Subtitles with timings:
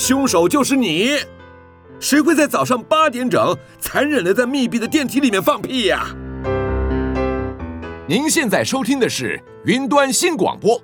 [0.00, 1.10] 凶手就是你！
[1.98, 6.06] 谁会在早上八点整残忍的在密闭的电梯里面放屁呀？
[8.08, 10.80] 您现在收听的是云端新广播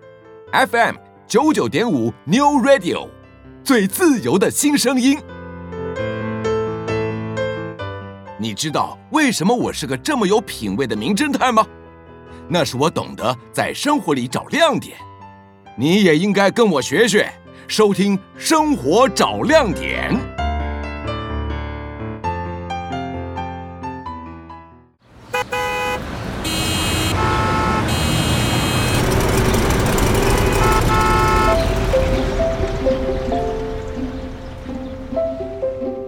[0.53, 0.97] ，FM
[1.27, 3.09] 九九点五 New Radio，
[3.65, 5.19] 最自由的新声音。
[8.39, 11.67] 你知道为什么我是个这么有品味的名侦探吗？
[12.51, 14.99] 那是我懂得在生活里找亮点。
[15.75, 17.33] 你也应该跟我学学，
[17.69, 20.15] 收听《生活找亮点》。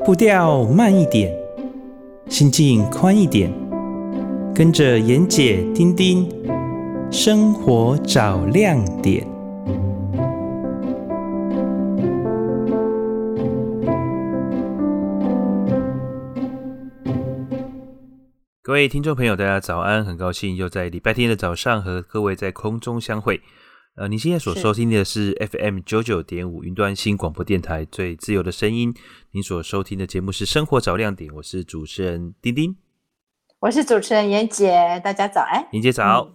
[0.05, 1.31] 步调慢一点，
[2.29, 3.53] 心境宽一点，
[4.55, 6.27] 跟着妍姐、丁丁，
[7.11, 9.38] 生活找亮点。
[18.79, 20.05] 位听众朋友，大家早安！
[20.05, 23.41] 很高兴又在礼拜天的早上和各位在空中相会。
[23.97, 28.95] 呃，你现在所收听的是 FM 九九点五云端新广播电台最自由的声音。
[29.33, 32.77] 您所收听的节目是《生活找亮点》，我是主持人丁丁，
[33.59, 36.31] 我是主持人妍姐，大家早安，妍姐早，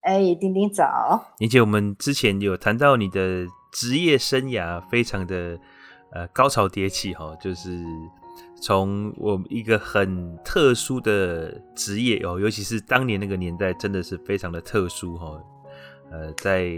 [0.00, 1.34] 哎、嗯，丁丁早。
[1.38, 5.56] 妍姐，我们之前有谈到你的职业生涯非常的
[6.12, 7.78] 呃高潮迭起哈，就是
[8.60, 15.40] 从我一个很特殊的职业哦，尤其是当年那个年代，真的是非常的特殊哈。
[16.10, 16.70] 呃，在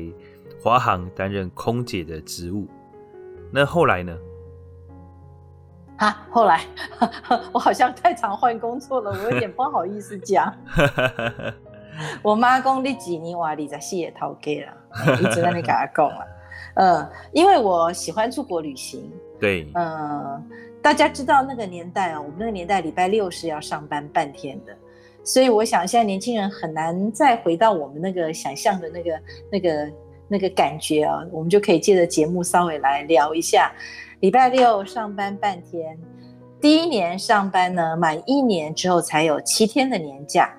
[0.62, 2.66] 华航担任空姐的职务，
[3.52, 4.16] 那后来呢？
[5.98, 6.62] 啊，后来
[7.52, 10.52] 我好像太常换工作了，我有点不好意思讲。
[12.22, 16.27] 我妈讲你几年哇，你在事业头家了，一直在那给她讲了。
[16.74, 19.10] 嗯，因为我喜欢出国旅行。
[19.41, 19.70] 对。
[19.74, 20.47] 嗯，
[20.86, 24.72] 大家知道那个年代啊，我们那个年代礼拜六是要上班半天的。
[25.24, 29.20] 所以我想，现在年轻人很难再回到我们那个想象的那个、
[29.50, 29.92] 那个、
[30.28, 31.26] 那个感觉啊。
[31.32, 33.72] 我们就可以借着节目稍微来聊一下，
[34.20, 35.98] 礼拜六上班半天，
[36.60, 40.56] 第一年上班呢，满一年之后才有七天的年假。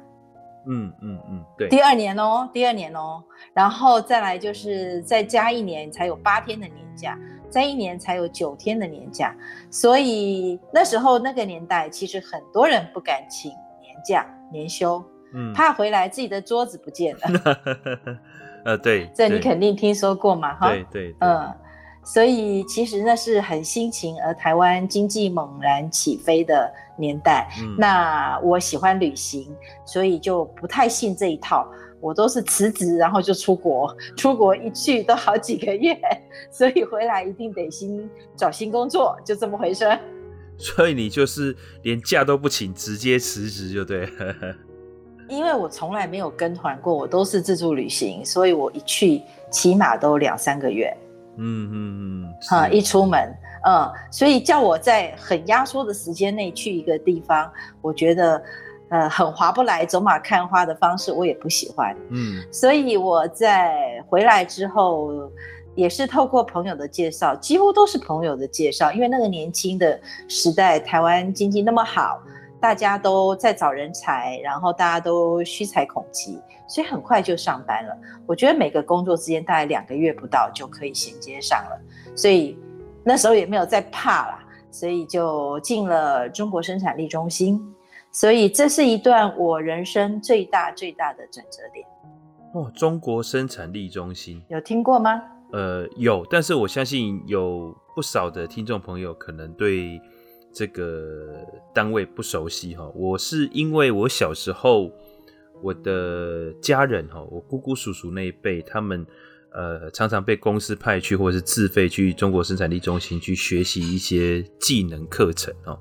[0.69, 1.69] 嗯嗯嗯，对。
[1.69, 3.23] 第二年哦，第二年哦，
[3.53, 7.17] 然后再来就是再加一年才有八天的年假，
[7.49, 9.35] 再一年才有九天的年假。
[9.69, 14.25] 所以那时候那个年代，其实很多人不敢请年假。
[14.49, 15.03] 年休，
[15.33, 17.59] 嗯，怕回来自己的桌子不见了。
[18.63, 21.53] 呃，对， 这你肯定听说过嘛，哈，对对，嗯，
[22.01, 27.49] 所以其实那是很新奇，而台湾经济猛然起飞的年代。
[27.61, 29.53] 嗯，那我喜欢旅行，
[29.83, 31.67] 所以就不太信这一套。
[31.99, 35.97] 我都是辞职，然后就出国， 出国一去都好几个月，
[36.51, 39.85] 所以回来一定得新找新工作，就这么回事。
[40.57, 44.09] 所以你就是连假都不请，直接辞职就对。
[45.29, 49.21] 因为我从来没有跟团过，我都是自助旅行，所以我一去
[49.51, 50.95] 起码都两三个月。
[51.39, 53.19] 嗯嗯嗯，哈，一出门，
[53.67, 58.41] 嗯，所以叫我在很压缩的时间内去一个地方，我觉得
[58.89, 61.95] 呃很划不来，走马看花的方式我也不喜欢。
[62.09, 65.31] 嗯，所以我在回来之后。
[65.77, 72.19] 也是透过朋友的介绍，几乎都是朋友的介绍，因为那个年轻的时代，台湾经济那么好，
[72.59, 77.95] 大家都在找人才，然后大家都虚财恐急，所以很快就上班了。
[78.25, 81.79] 我觉得每个工作之间大概两个月不到就可以衔接上了，
[82.15, 82.57] 所以
[83.03, 84.39] 那时候也没有再怕啦，
[84.71, 87.63] 所以就进了中国生产力中心。
[88.19, 91.85] 所以这是一段我人生最大最大的转折点。
[92.51, 95.21] 哦，中国生产力中心有听过吗？
[95.51, 100.01] 呃，有，但是我相信有不少的听众朋友可能对
[100.51, 101.45] 这个
[101.75, 102.91] 单位不熟悉哈。
[102.95, 104.91] 我是因为我小时候，
[105.61, 109.05] 我的家人哈，我姑姑叔叔那一辈，他们
[109.53, 115.77] 呃常常被公司派去或者是自费去中国生产力中心去学习一些技能课程哦。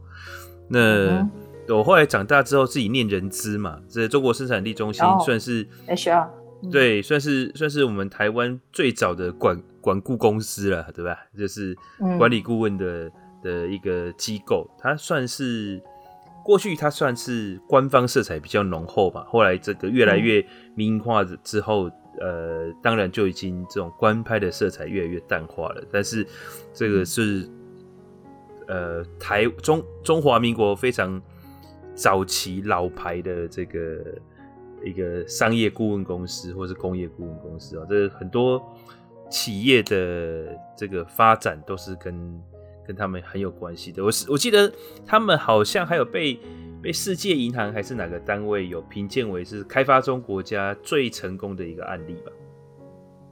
[0.68, 1.30] 那、嗯、
[1.68, 6.28] 我后来长大之后自己念人资嘛，这中国生产力中心算是 HR。
[6.72, 11.16] 对，算是算是我们台湾最早的管管顾公司了，对吧？
[11.36, 11.76] 就是
[12.18, 15.80] 管理顾问的、嗯、的一个机构，它算是
[16.42, 19.26] 过去它算是官方色彩比较浓厚吧。
[19.28, 21.90] 后来这个越来越民营化之后，
[22.20, 25.84] 嗯、呃，当然就已经这种官派的色彩越来越淡化了。
[25.92, 26.26] 但是
[26.72, 27.46] 这个是
[28.66, 31.20] 呃台中中华民国非常
[31.96, 34.04] 早期老牌的这个。
[34.84, 38.62] 一个商业顾问公司或是工业顾问公司啊，这很多
[39.28, 42.40] 企业的这个发展都是跟
[42.86, 44.04] 跟他们很有关系的。
[44.04, 44.70] 我是我记得
[45.04, 46.38] 他们好像还有被
[46.80, 52.30] 被世界银行还是哪个单位有评鉴为是开发中国家最成功的一个案例吧。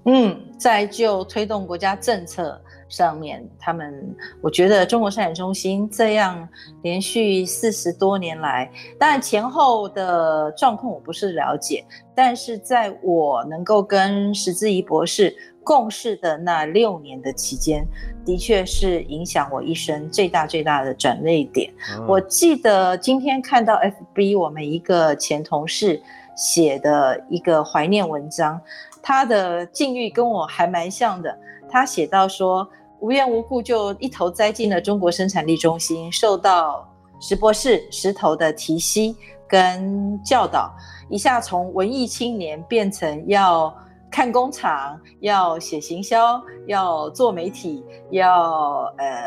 [0.06, 6.47] 嗯，在就推动国家政策上面，他们我觉得中国生产中心这样
[6.83, 11.85] 连续四十多年来，当然前后的状况我不是了解，
[12.15, 15.35] 但是在我能够跟石之怡博士
[15.65, 17.87] 共事的那六年的期间，
[18.27, 21.73] 的确是影响我一生最大最大的转捩点。
[21.99, 22.05] 哦。
[22.06, 25.99] 我记得今天看到 FB 我们一个前同事
[26.37, 28.61] 写的一个怀念文章。
[29.06, 32.67] 他的境遇跟我还蛮像的，他写到说，
[33.01, 36.91] 无缘无故就一头栽进了中国生产力中心，受到
[37.21, 39.15] 石博士石头的提携
[39.47, 40.75] 跟教导，
[41.11, 43.73] 一下从文艺青年变成要
[44.11, 49.23] 看工厂，要写行销，要做媒体，要呃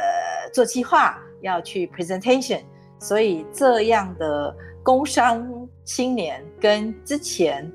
[0.51, 2.61] 做计划，要去 presentation，
[2.99, 5.47] 所以这样的工商
[5.85, 7.71] 青年跟之前。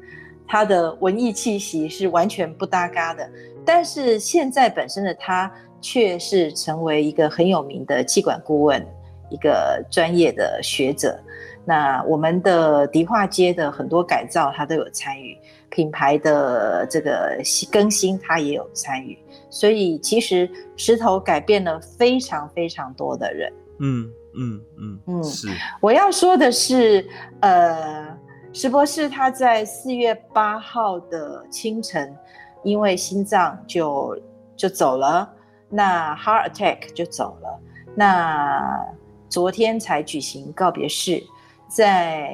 [0.52, 3.26] 他的文艺气息是完全不搭嘎的，
[3.64, 5.50] 但是现在本身的他
[5.81, 8.87] 却是成为一个很有名的气管顾问，
[9.31, 11.19] 一个专业的学者。
[11.64, 15.38] 那我们的迪化街的很多改造，他都有参与；
[15.70, 17.40] 品牌的这个
[17.70, 19.19] 更新，他也有参与。
[19.49, 20.46] 所以其实
[20.76, 23.50] 石头改变了非常非常多的人。
[23.81, 24.06] 嗯
[24.37, 25.49] 嗯嗯嗯，是。
[25.81, 27.08] 我要说的是，
[27.40, 28.19] 呃。
[28.54, 32.14] 石博士他在四月八号的清晨，
[32.62, 34.14] 因为心脏就
[34.54, 35.26] 就走了，
[35.70, 37.60] 那 heart attack 就走了。
[37.94, 38.87] 那
[39.26, 41.22] 昨天才举行告别式，
[41.66, 42.31] 在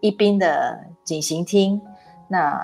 [0.00, 1.80] 一滨的警行厅，
[2.26, 2.60] 那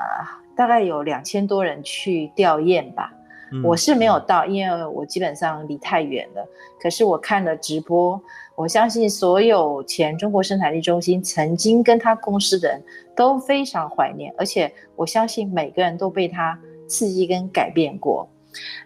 [0.56, 3.12] 大概有两千多人去吊唁吧。
[3.52, 3.62] 嗯。
[3.62, 6.44] 我是没有到，因为我基本上离太远了。
[6.80, 8.20] 可是我看了直播。
[8.56, 12.82] 我相信所有前中国生产力中心曾经跟他共事的人
[13.14, 16.58] 都非常怀念，而且我相信每个人都被他
[16.88, 18.26] 刺激跟改变过。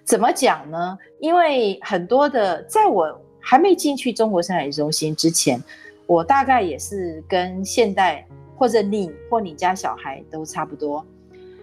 [0.04, 0.98] 怎么讲呢？
[1.20, 5.62] 因为很多的，在我还没进去中国生产力中心之前，
[6.04, 8.26] 我大概也是跟现代
[8.56, 11.06] 或者你或你家小孩都差不多。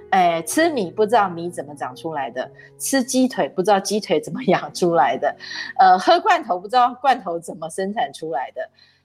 [0.09, 5.35] 哎，吃米不知道米怎么长出来的，吃鸡腿不知道鸡腿怎么 养出来的，
[5.77, 8.61] 呃，喝罐头不知道罐头怎么生产出来的。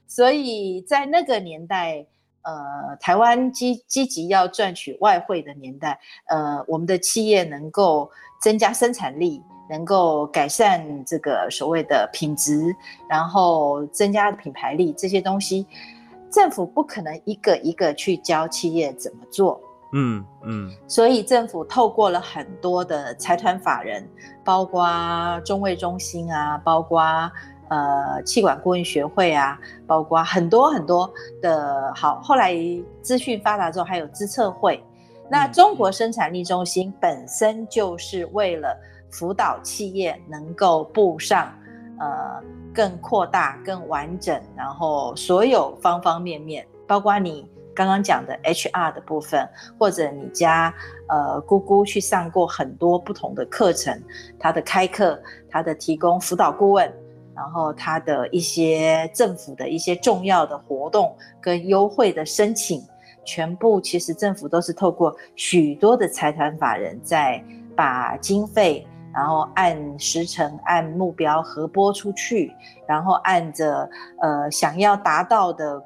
[0.07, 2.05] 所以在那个年代，
[2.43, 8.09] 呃，台湾积积极要赚取外汇的年代，呃，我们的企业能够
[8.41, 12.73] 增加生产力，能够改善这个所谓的品质，
[13.09, 15.65] 然后增加品牌力这些东西，
[16.31, 19.59] 政府不可能一个一个去教企业怎么做。
[19.95, 24.09] 嗯嗯，所以政府透过了很多的财团法人，
[24.43, 24.89] 包括
[25.45, 26.99] 中卫中心啊，包括
[27.69, 31.07] 呃气管顾问学会啊，包括很多很多
[31.43, 32.19] 的好。
[32.21, 32.55] 后来
[33.03, 34.83] 资讯发达之后，还有资策会。
[35.29, 38.75] 那中国生产力中心本身就是为了
[39.11, 41.53] 辅导企业能够步上
[41.99, 42.41] 呃
[42.73, 47.47] 更扩大、更完整，然后所有方方面面，包括你。
[47.75, 49.49] 刚刚讲的 HR 的部分，
[49.79, 50.73] 或者你家
[51.09, 53.99] 呃姑姑去上过很多不同的课程，
[54.39, 56.91] 他的开课，他的提供辅导顾问，
[57.35, 62.81] 然后他的一些政府的一些重要的活动跟优惠的申请，
[63.25, 67.43] 全部其实政府都是透过许多的财团法人在
[67.75, 72.53] 把经费，然后按时程、按目标核拨出去，
[72.87, 73.89] 然后按着
[74.21, 75.83] 呃想要达到的。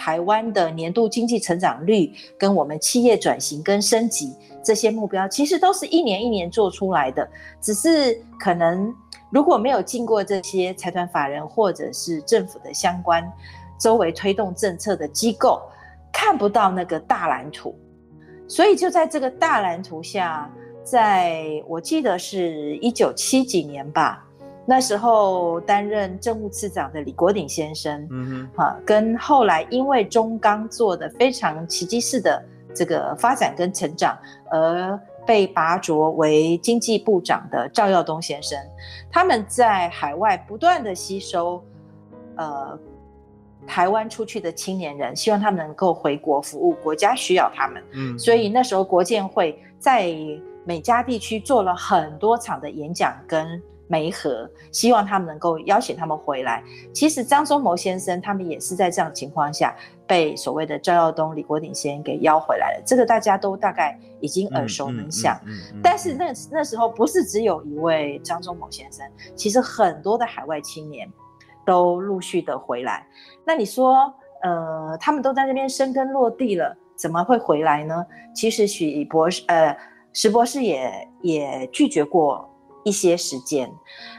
[0.00, 7.28] 台湾的年度经济成长率跟我们企业转型跟升级这些目标，其实都是一年一年做出来的。
[7.60, 8.90] 只是可能
[9.28, 13.30] 如果没有经过这些财团法人或者是政府的相关
[13.78, 15.60] 周围推动政策的机构，
[16.10, 17.78] 看不到那个大蓝图。
[18.48, 20.50] 所以就在这个大蓝图下，
[20.82, 24.24] 在我记得是一九七几年吧。
[24.70, 32.40] 那时候担任政务次长的李国鼎先生，嗯哼，哈，跟后来因为中钢做的非常奇迹式的
[32.72, 34.16] 这个发展跟成长，
[34.48, 34.96] 而
[35.26, 38.56] 被拔擢为经济部长的赵耀东先生，
[39.10, 41.60] 他们在海外不断的吸收，
[42.36, 42.78] 呃，
[43.66, 50.14] 台湾出去的青年人，希望他们能够回国服务国家，需要他们，嗯，所以那时候国建会在
[50.64, 53.60] 美加地区做了很多场的演讲跟。
[53.90, 56.62] 媒合，希望他们能够邀请他们回来。
[56.94, 59.74] 其实张忠谋先生他们也是在这样的情况下
[60.06, 62.82] 被所谓的赵耀东、李国鼎先生给邀回来了。
[62.86, 65.36] 这个大家都大概已经耳熟能详。
[65.44, 69.04] 嗯嗯嗯嗯、但是那那时候不是只有一位张忠谋先生，
[69.34, 71.10] 其实很多的海外青年
[71.66, 73.04] 都陆续的回来。
[73.44, 78.06] 那你说，呃，他们都在那边生根落地了，怎么会回来呢？
[78.32, 79.76] 其实许博士，呃，
[80.12, 82.48] 石博士也也拒绝过
[82.84, 83.70] 一些时间。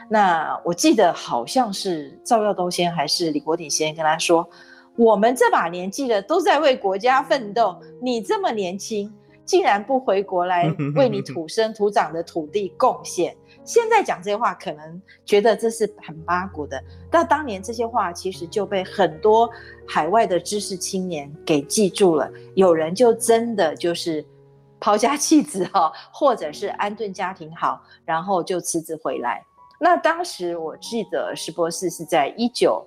[0.08, 4.48] 那我记得好像是赵耀东先还是李国鼎先跟他说
[4.96, 9.12] ：“我们这把年纪了，都在为国家奋斗，你这么年轻，
[9.44, 19.48] 竟然不回国来 为你土生土长的土地贡献。”现在讲这些话，可能觉得这是很八股的，但当年这些话其实就被很多
[19.86, 22.28] 海外的知识青年给记住了。
[22.56, 24.24] 有人就真的就是
[24.84, 29.40] 抛家弃子哈，或者是安顿家庭好，然后就辞职回来。
[29.78, 32.84] 那当时我记得石博士是在一九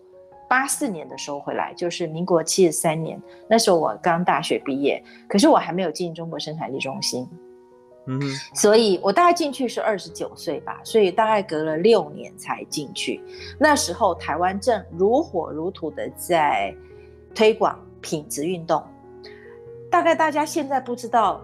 [0.49, 7.25] 八四年的时候回来，就是民国七十三年，那时候我刚大学毕业，可是我还没有进中国生产力中心。
[8.07, 8.21] 嗯，
[8.53, 13.19] 所以我大概进去是二十九岁吧，所以大概隔了六年才进去。
[13.57, 16.75] 那时候台湾正如火如荼的在
[17.33, 18.83] 推广品质运动。
[19.89, 21.43] 大概大家现在不知道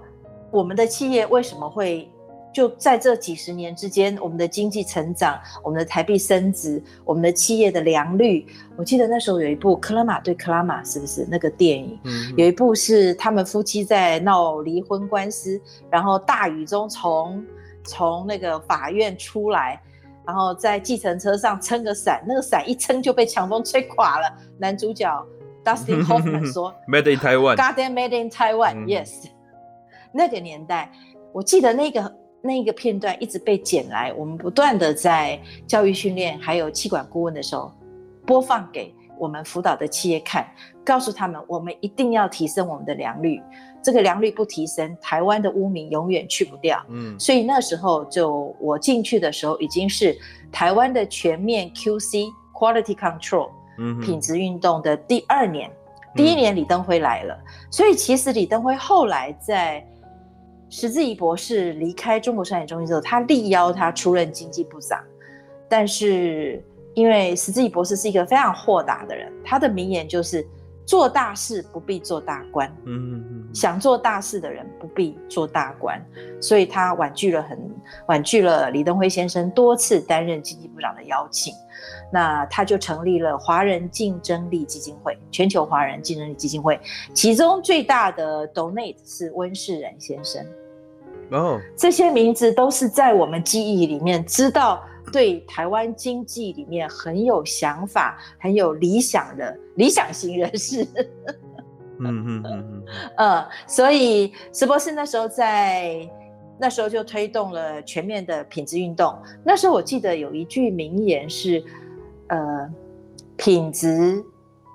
[0.51, 2.09] 我们的企业为什么会。
[2.53, 11.97] 就在这几十年之间，我们的经济成长，我们的台币升值，我们的企业的良率，我记得那时候有一部克拉玛对克拉玛，是不是那个电影？
[12.03, 15.57] 嗯，有一部是他们夫妻在闹离婚官司，
[15.89, 17.41] 然后大雨中从
[17.85, 19.81] 从那个法院出来，
[20.25, 24.27] 然后在计程车上撑个伞，那个伞一撑就被强风吹垮了。
[24.57, 25.09] 男主角
[25.63, 29.27] Dustin Hoffman 说：“Made in Taiwan，God damn made in Taiwan，Yes。”
[30.13, 30.91] 那个年代，
[31.31, 32.21] 我记得那个。
[32.43, 37.71] 那个片段一直被剪来，我们不断的在教育训练还有气管顾问的时候
[38.25, 40.47] 播放给我们辅导的企业看，
[40.83, 43.39] 告诉他们我们一定要提升我们的良率，
[43.83, 46.83] 这个良率不提升，台湾的污名永远去不掉。
[46.89, 50.17] 嗯，所以那时候就我进去的时候已经是
[50.51, 52.25] 台湾的全面 QC
[52.55, 55.69] Quality Control，嗯，品质运动的第二年，
[56.15, 57.39] 第一年李登辉来了，
[57.69, 59.85] 所以其实李登辉后来在。
[60.71, 65.03] 石志仪博士离开中国商业中心之后，他力邀他出任经济部长，
[65.67, 66.63] 但是
[66.93, 70.47] 因为石志仪博士是一个非常豁达的人，他的名言就是
[70.85, 76.01] 做大事不必做大官，嗯嗯嗯，想做大事的人不必做大官，
[76.39, 77.59] 所以他婉拒了很
[78.07, 81.53] 婉拒了李登辉先生多次担任经济部长的邀请，
[82.13, 86.79] 那他就成立了华人竞争力基金会，全球华人竞争力基金会，
[87.13, 90.45] 其中最大的 donate 是温世仁先生。
[91.31, 94.83] 哦，这些名字都是在我们记忆里面，知道
[95.13, 100.85] 对台湾经济里面很有想法、很有理想的理想型人士。
[101.99, 102.83] 嗯嗯嗯
[103.15, 106.05] 嗯， 所以石博士那时候在
[106.59, 109.17] 那时候就推动了全面的品质运动。
[109.41, 111.63] 那时候我记得有一句名言是：
[112.27, 112.69] 呃，
[113.37, 114.21] 品质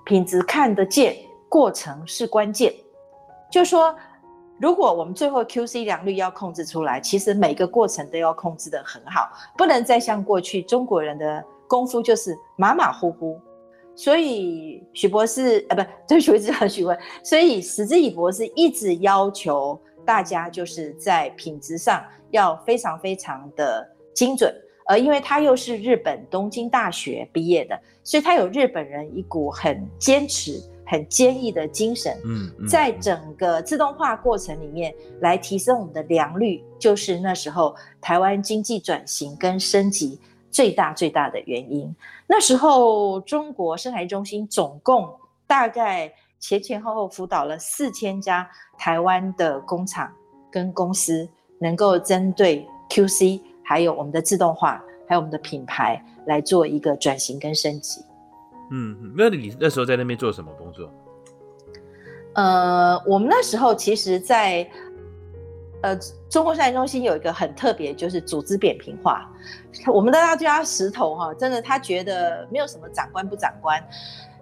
[0.07, 1.17] 品质看得见，
[1.51, 2.73] 过程是关键。
[3.51, 3.95] 就说。
[4.59, 13.39] 如果我们最后 QC 良率要控制出来，其实每个过程都要控制得很好，不能再像过去中国人的功夫就是马马虎虎。
[13.95, 24.55] 所以许博士啊，不对，许博士叫许文，所以石志仪博士一直要求大家就是在品质上要非常非常的精准，
[24.87, 30.63] 而因为他又是日本东京大学毕业的，所以他有日本人一股很坚持。
[30.87, 40.19] 很坚毅的精神，嗯，在整个自动化过程里面来提升我们的良率，就是那时候台湾经济转型跟升级
[40.51, 41.93] 最大最大的原因。
[42.27, 45.13] 那时候中国生产中心总共
[45.47, 50.11] 大概前前后后辅导了四千家台湾的工厂
[50.51, 51.29] 跟公司，
[51.59, 58.01] 能够针对 QC 还有我们的自动化还有我们的品牌来做一个转型跟升级。
[58.71, 60.91] 嗯，那你那时候在那边做什么工作？
[62.35, 64.69] 呃，我们那时候其实在，
[65.83, 65.97] 呃
[66.29, 69.31] 中国生产中心有一个很特别，就是组织扁平化。
[69.87, 73.83] 我们大家叫他石头哈，真的，他觉得没有什么长官不长官。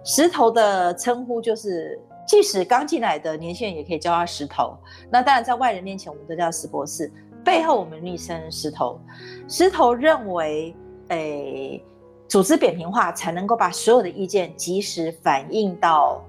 [0.03, 4.77] 石头的称呼就是，即使刚进来的年轻人也可以叫他石头。
[5.09, 7.11] 那当然，在外人面前，我们都叫石博士，
[7.43, 8.99] 背后我们昵称石头。
[9.47, 10.75] 石头认为，
[11.09, 11.81] 诶。
[12.27, 16.23] 组织扁平化才能够把所有的意见及时反映到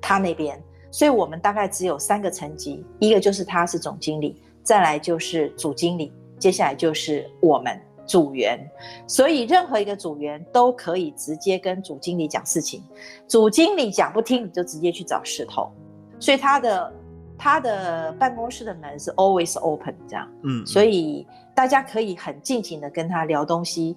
[0.00, 8.58] 他那边，所以我们大概只有三个层级，一个就是他是总经理，再来就是组经理，接下来就是我们组员，
[9.06, 12.82] 所以任何一个组员都可以直接跟组经理讲事情，
[13.26, 15.70] 组经理讲不听，你就直接去找石头。
[16.18, 16.92] 所以他的
[17.38, 23.96] 他的办公室的门是 always open 这样，嗯，所以大家可以很尽情的跟他聊东西，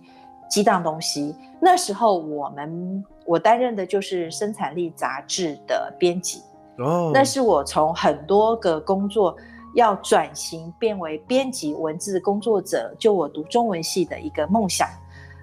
[0.53, 1.35] 激荡东西。
[1.59, 6.43] 那时候我们我担任的就是生产力杂志的编辑，
[6.77, 9.35] 哦，那是我从很多个工作。
[9.75, 14.87] 要转型变为编辑文字工作者，就我读中文系的一个梦想。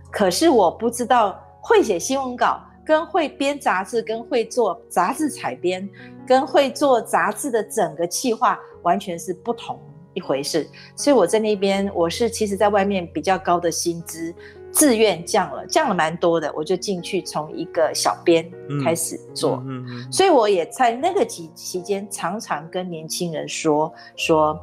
[0.09, 5.91] 可是我不知道会写新闻稿，跟会编杂志，跟会做杂志采编，
[6.25, 9.77] 跟会做杂志的整个企划，完全是不同
[10.15, 10.65] 一回事。
[10.95, 14.33] 所以我在那边，我是其实在外面比较高的薪资。
[14.73, 18.49] 自愿降了，降了蛮多的，我就进去从一个小编
[18.85, 24.59] 开始做，嗯嗯嗯、所以我也在那个期期间常常跟年轻人说说，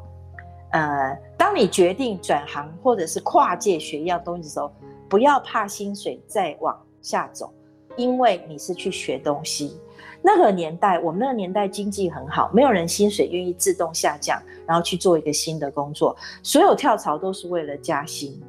[0.72, 4.72] 呃，当你决定转行或者是跨界学一样东西的时候，
[5.10, 7.54] 不要怕薪水再往下走，
[7.98, 9.78] 因为你是去学东西。
[10.22, 18.42] 那个年代，我们那个年代经济很好，没有人薪水愿意自动下降，然后去做一个新的工作，所有跳槽都是为了加薪。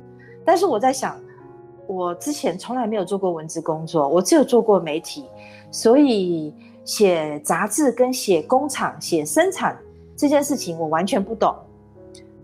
[0.45, 1.21] 但是我在想。
[1.89, 5.25] 我之前从来没有做过文字工作，我只有做过媒体，
[5.71, 6.55] 所以
[6.85, 9.77] 写杂志跟写工厂、写生产
[10.15, 11.57] 这件事情我完全不懂。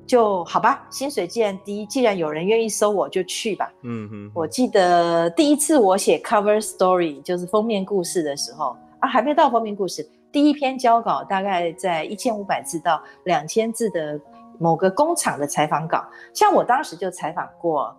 [0.06, 3.70] 就好吧，薪水既然低，既然有人愿意收我，就去吧。
[3.82, 4.30] 嗯哼。
[4.34, 14.18] 我记得第一次我写 cover story，就是封面故事的时候啊，还没到封面故事，第一篇交稿大概在一千五百字到两千字的
[14.58, 17.94] 某个工厂的采访稿，像我当时就采访过。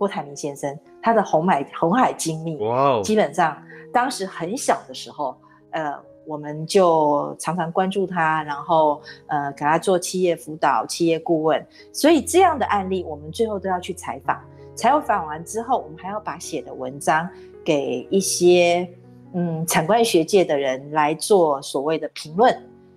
[0.00, 3.02] 郭台铭先生，他的红海红海经历，哇，Wow.
[3.02, 3.54] 基本上
[3.92, 5.36] 当时很小的时候，
[5.72, 5.94] 呃，
[6.26, 14.42] 我们就常常关注他，然后呃，给他做企业辅导、企业顾问，所以这样的案例，我们最后都要去采访。
[14.74, 17.28] 采访完之后，我们还要把写的文章
[17.62, 18.88] 给一些
[19.34, 22.50] 嗯产官学界的人来做所谓的评论，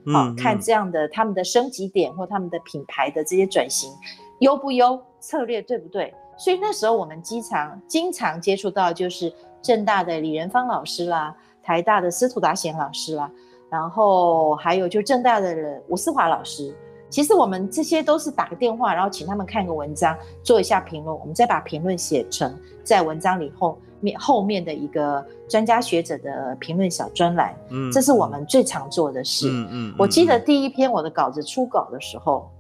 [0.06, 3.92] 好、嗯嗯、看这样的他们的升级点或他们的品牌的这些转型
[4.40, 6.14] 优不优，策略对不对？
[6.44, 13.32] 所以那时候我们经常经常接触到，就是正大的李仁芳老师啦，台大的司徒达贤老师啦，
[13.70, 16.76] 然后还有就正大的吴思华老师。
[17.10, 22.54] 其实我们这些都是打个电话，然后请他们看个文章，做一下评论，我们再把评论写成
[22.84, 27.56] 在文章里后面后面的一个专家学者的评论小专栏。
[27.70, 29.48] 嗯，这是我们最常做的事。
[29.50, 32.52] 嗯嗯，我记得第一篇我的稿子初稿的时候，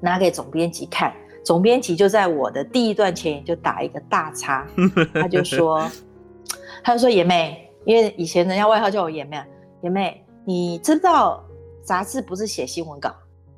[0.00, 1.12] 拿给总编辑看。
[1.42, 4.66] 总编辑就在我的第一段前言就打一个大叉，
[5.14, 5.90] 他就说，
[6.84, 9.42] 他就说野妹，因为以前人家外号叫我野妹，
[9.80, 11.42] 野妹，你知道
[11.82, 13.14] 杂志不是写新闻稿、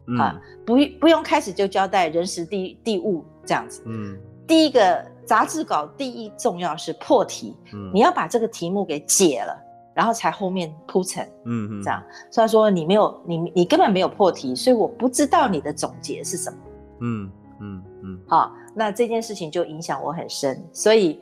[0.07, 4.17] 嗯、啊，不不用开始就交代人时地地物这样子，嗯，
[4.47, 9.61] 第一个杂志稿第一重要是破题，嗯，你要把这个题目给解了，
[9.93, 16.59] 然后才后面铺陈，嗯嗯，这样，所以他说你没有你你根本没有破题，所以我不知道你的总结是什么，
[17.01, 17.31] 嗯。
[17.63, 21.21] 嗯嗯，好、哦，那这件事情就影响我很深，所以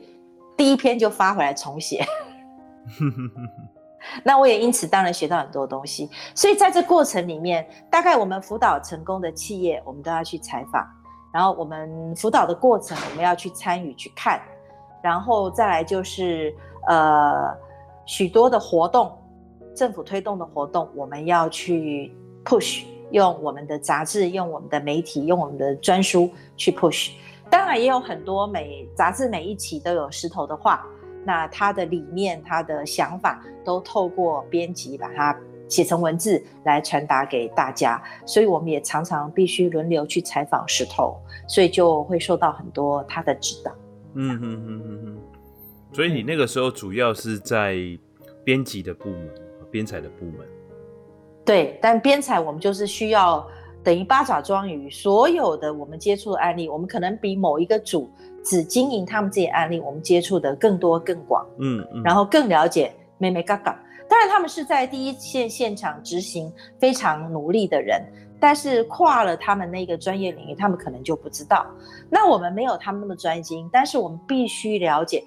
[0.57, 2.03] 第一篇就发回来重写。
[4.25, 10.83] 那我也因此当然学到很多东西，所以在这过程里面，大概我们辅导成功的企业，我们都要去采访，
[11.31, 14.41] 然后我们辅导的过程，我们要去参与去看，
[15.03, 16.51] 然后再来就是
[16.87, 17.55] 呃
[18.07, 19.15] 许多的活动，
[19.75, 22.11] 政府推动的活动，我们要去
[22.43, 22.85] push。
[23.11, 27.11] 用我们的杂志，用我们的媒体，用我们的专书去 push，
[27.49, 30.85] 当然也有很多每杂志每一期都有石头的话，
[31.25, 41.15] 那他的理念、他的想法都透过编辑把它写成文字来传达给大家，所以我们也常常必须轮流去采访石头，
[41.47, 43.71] 所以就会受到很多他的指导。
[44.13, 45.17] 嗯哼哼哼哼，
[45.93, 47.77] 所以你那个时候主要是在
[48.43, 49.29] 编辑的部门、
[49.69, 50.45] 编采的部门。
[51.43, 53.45] 对，但编采我们就是需要
[53.83, 58.09] 等于八爪章鱼，所有的我们接触的案例，我们可能比某一个组
[58.43, 63.77] 只经营他们这些案例，我们接触的更多更广，嗯，嗯，然后更了解妹妹嘎嘎。
[64.07, 68.03] 当然，他们是在第一线现场执行非常努力的人，
[68.39, 71.65] 但是跨了他们那个专业领域，他们可能就不知道。
[72.09, 75.23] 那我们没有他们那么专精，但是我们必须了解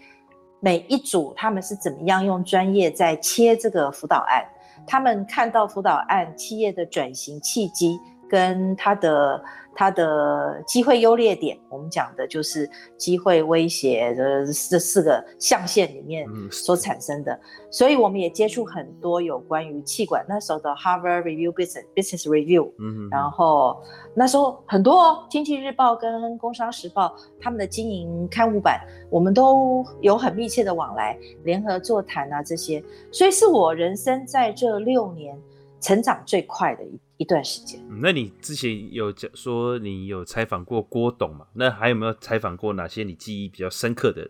[0.61, 4.45] 每一组他们是怎么样用专业在切这个辅导案。
[4.87, 9.43] 他们看到辅导案企业的转型契机，跟它的。
[9.75, 23.83] 它的机会优劣点，我们讲的就是机会、威胁的这四个象限里面所产生的，嗯、所以我们也接触很多有关于气管那时候的 Harvard Review Business Business Review，嗯，然后
[24.15, 27.09] 那时候很多哦《经济日报》跟《工商时报》
[27.41, 35.37] 他们的经营刊物版，我们都有很密切的往来，联合座谈啊这些，所以是我人生在这六年
[35.85, 36.99] 成长最快的一。
[37.17, 41.47] 一段时间，嗯，那你之前有讲说你有采访过郭董嘛？
[41.53, 44.29] 那还有没有采访过哪些你记忆比较深刻的？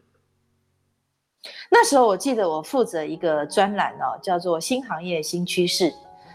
[1.71, 5.90] 那时候我记得我负责一个专栏哦，叫做“新行业新趋势”，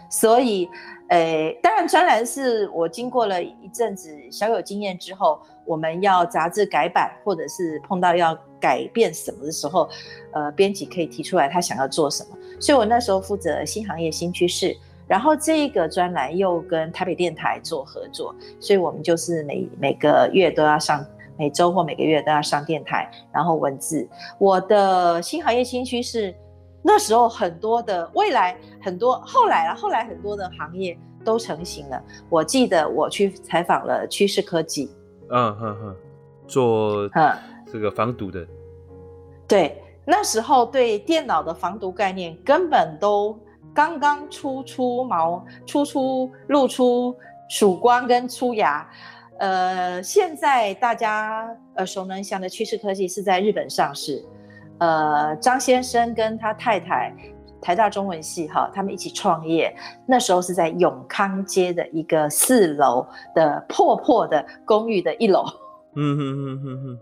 [0.10, 0.68] 所以，
[1.10, 9.88] 诶、欸，当然专栏是我经过了一阵子小有经验之后，我们要杂志改版或者是碰到要改变什么的时候，
[10.34, 14.76] 呃，编辑可以提出来他想要做什么，所以我那时候负责“新行业新趋势”。
[15.10, 21.04] 然后这个专栏又跟台北电台做合作，所以我们就是每每个月都要上，
[21.36, 24.08] 每周或每个月都要上电台，然后文字。
[24.38, 26.32] 我的新行业新趋势，
[26.84, 30.96] 那时候很多的未来很多，后来了后来很多的行业
[31.26, 32.00] 都成型了。
[32.30, 34.92] 我记得我去采访了趋势科技，
[35.32, 35.96] 嗯哼哼，
[36.48, 37.36] 做嗯
[37.74, 38.46] 这个防毒的，
[39.48, 43.36] 对，那时候对电脑的防毒概念根本都。
[43.74, 47.16] 刚刚初出毛，初出露出
[47.50, 48.88] 曙光跟出芽，
[49.40, 54.24] 呃，现在大家耳熟能详的趋势科技是在日本上市，
[54.80, 57.14] 呃，张先生跟他太太
[57.62, 59.74] 台大中文系哈，他们一起创业，
[60.06, 65.46] 那时候是在永康街的一个四楼的破破的公寓的一楼，
[65.96, 67.00] 嗯哼哼哼哼，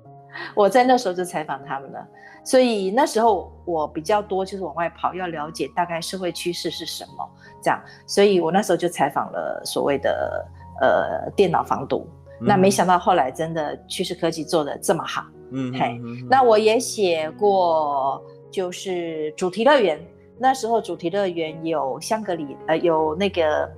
[0.55, 2.07] 我在那时候就采访他们了。
[2.47, 7.29] 所以那时候我比较多就是往外跑，要了解大概社会趋势是什么，
[7.61, 7.77] 这样。
[8.05, 10.47] 所以我那时候就采访了所谓的
[10.79, 12.07] 呃电脑防毒。
[12.39, 15.99] 嗯、那没想到后来真的趋势科技做的这么好，嗯嘿。
[16.29, 19.99] 那我也写过就是主题乐园，
[20.39, 23.69] 那时候主题乐园有香格里呃有那个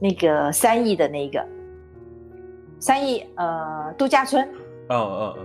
[0.00, 1.44] 那个三亿的那个
[2.78, 4.48] 三亿呃度假村。
[4.90, 5.38] 哦哦哦。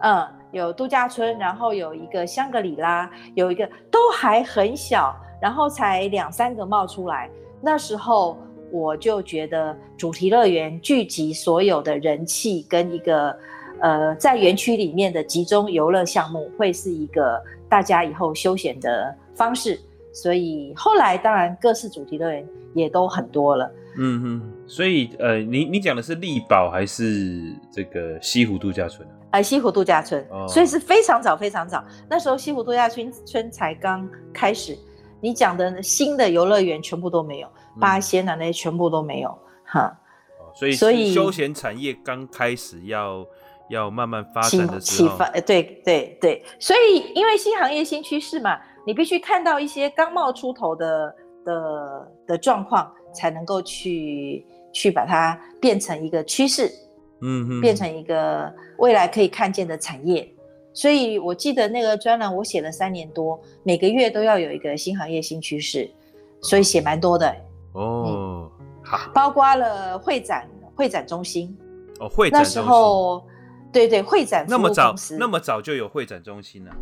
[0.00, 0.37] 嗯。
[0.52, 7.30] 有度假村，然后有一个香格里拉，有一个都还很小，然后才两三个冒出来。
[7.60, 8.38] 那时候
[8.70, 13.36] 我就觉得主题乐园聚集所有的人气跟一个
[13.80, 19.78] 呃在园区里面的集中游乐项目，会是一个大家以后休闲的方式。
[20.12, 23.70] 所以后来当然各式主题乐园也都很多了。
[23.96, 29.06] 嗯哼，所以呃，你你讲的是丽宝还是这个西湖度假村？
[29.30, 31.84] 哎，西湖度假村，哦，所以是非常早，非常早。
[32.08, 34.76] 那时候西湖度假村村才刚开始，
[35.20, 39.94] 你讲的新的游乐园全部都没有，八仙啊那些全部都没有，哈。
[40.54, 43.24] 所以所以休闲产业刚开始要
[43.68, 46.42] 要慢慢发展的时候，起发，对对对。
[46.58, 51.14] 所以因为新行业新趋势嘛，你必须看到一些刚冒出头的
[51.44, 56.72] 的的状况，才能够去去把它变成一个趋势。
[57.20, 60.28] 嗯哼，变成一个未来可以看见的产业，
[60.72, 65.90] 所以我记得那个专栏我写了三年多，每个月都要有一个新行业新趋势，
[66.40, 67.34] 所以写蛮多的
[67.72, 68.50] 哦。
[68.82, 71.56] 好、嗯，包括了会展会展中心
[71.98, 73.24] 哦，会展那时候，
[73.72, 76.76] 对对，会展那么早那么早就有会展中心了、啊。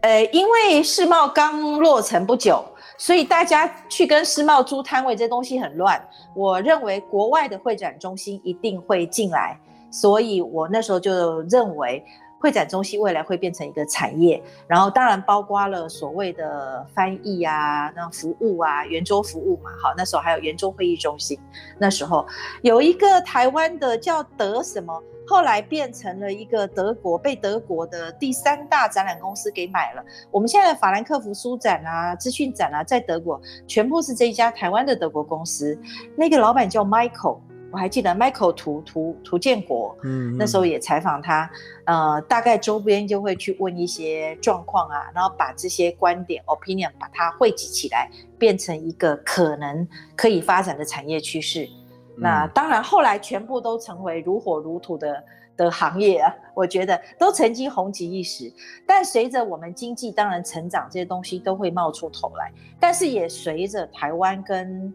[0.00, 2.64] 呃，因为世贸刚落成不久。
[2.98, 6.00] 所以大家去跟世贸租摊位，这东西很乱。
[6.34, 9.58] 我认为国外的会展中心一定会进来，
[9.90, 12.04] 所以我那时候就认为
[12.42, 14.42] 会展中心未来会变成一个产业。
[14.66, 19.70] 然后当然包括了所谓的翻译啊、那服务啊、圆桌服务嘛。
[19.80, 21.38] 好，那时候还有圆桌会议中心。
[21.78, 22.26] 那时候
[22.62, 25.00] 有一个台湾的叫德什么。
[25.24, 30.04] 后来变成了一个德国被德国的第三大展览公司给买了。
[30.32, 35.78] 我们现在的法兰克福书展啊、资讯展啊，在德国全部是这一家台湾的德国公司。
[36.16, 37.38] 那个老板叫 Michael，
[37.72, 39.96] 我还记得 Michael 涂涂涂建国。
[40.04, 41.50] 嗯，那时候也采访他，
[41.86, 51.68] 呃，大概周边就会去问一些状况啊，然后把这些观点 opinion 把它汇集起来，变成一个可能可以发展的产业趋势。
[52.14, 55.24] 那当然，后来全部都成为如火如荼的
[55.56, 56.32] 的行业啊！
[56.54, 58.52] 我觉得都曾经红极一时，
[58.86, 62.52] 但随着我们经济当然成长，这些东西都会冒出头来。
[62.78, 64.92] 但是也随着台湾跟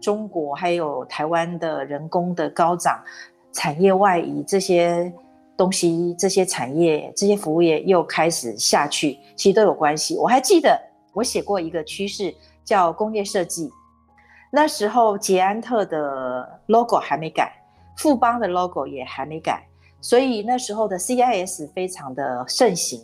[0.00, 3.02] 中国还有台湾的人工的高涨，
[3.52, 5.12] 产业外移这些
[5.56, 10.16] 东西、这些产业、这些服务业又开始下去，其实都有关系。
[10.16, 10.80] 我还记得
[11.12, 12.34] 我写过一个趋势，
[12.64, 13.70] 叫工业设计。
[14.50, 17.52] 那时候捷安特的 logo 还没改，
[17.96, 19.62] 富邦的 logo 也还没改，
[20.00, 23.00] 所以那时候的 CIS 非常的盛行。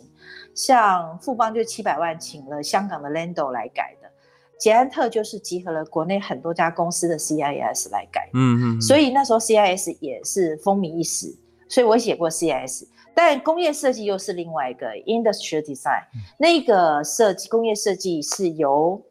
[0.53, 3.95] 像富邦就七百万请了香港的 Lando 来改，
[4.59, 8.29] 捷安特就是集合了国内很多家公司的 CIS 来改。
[8.33, 8.81] 嗯嗯。
[8.81, 11.35] 所以那时候 CIS 也是风靡一时，
[11.69, 12.87] 所以我写过 CIS。
[13.13, 16.03] 但工业设计又是另外一个 Industrial Design，
[16.37, 19.01] 那个设计工业设计是由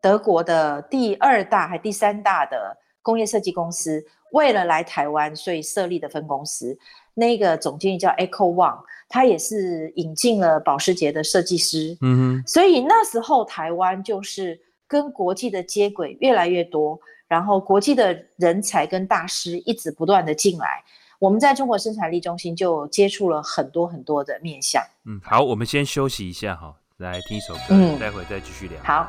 [0.00, 6.78] 德国的第二大还第三大的工业设计公司为了来台湾，所以设立的分公司。
[7.14, 8.78] 那个总经理叫 Echo Wang。
[9.12, 14.56] 他也是引进了保时捷的设计师，嗯哼，所以那时候台湾就是
[14.90, 16.98] 跟国际的接轨越来越多，
[17.28, 20.82] 然后国际的人才跟大师一直不断的进来，
[21.20, 24.82] 我们在中国生产力中心就接触了很多很多的面向。
[25.06, 28.82] 嗯，好，我们先休息一下哈，来听一首歌，嗯，待会再继续聊。
[28.82, 29.08] 好。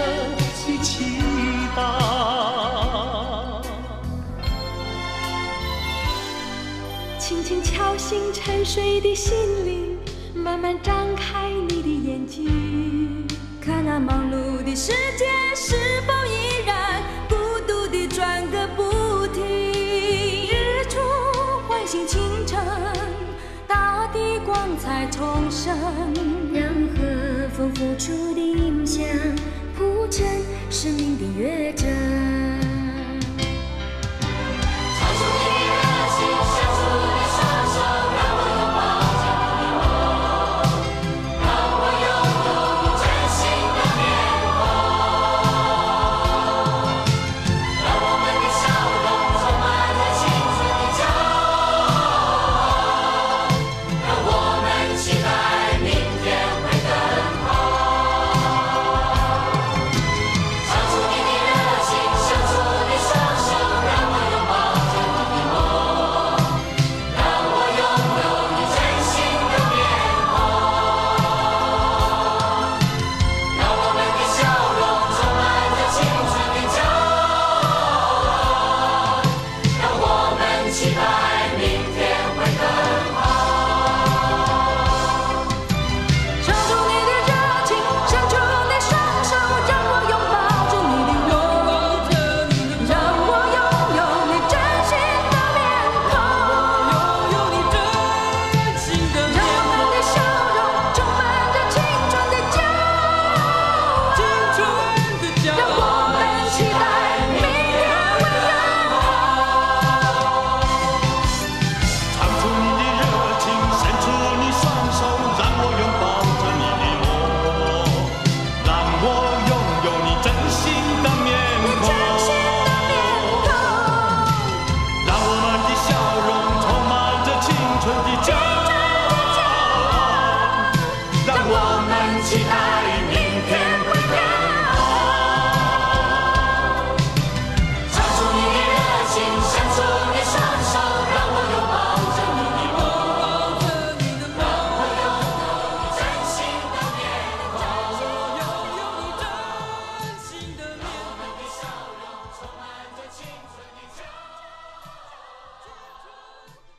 [0.00, 1.20] 的祈
[1.76, 1.78] 祷。
[7.18, 9.32] 轻轻敲醒沉睡的心
[9.64, 9.96] 灵，
[10.34, 13.26] 慢慢张开你的眼睛。
[13.60, 17.36] 看那忙碌的世界是否依然孤
[17.68, 19.44] 独地转个不停？
[19.44, 20.98] 日出
[21.68, 22.58] 唤醒清晨，
[23.68, 25.76] 大地光彩重生，
[26.52, 26.64] 让
[26.96, 29.04] 和风拂出的音响
[30.10, 30.26] 谱成
[30.68, 31.88] 生命的乐章。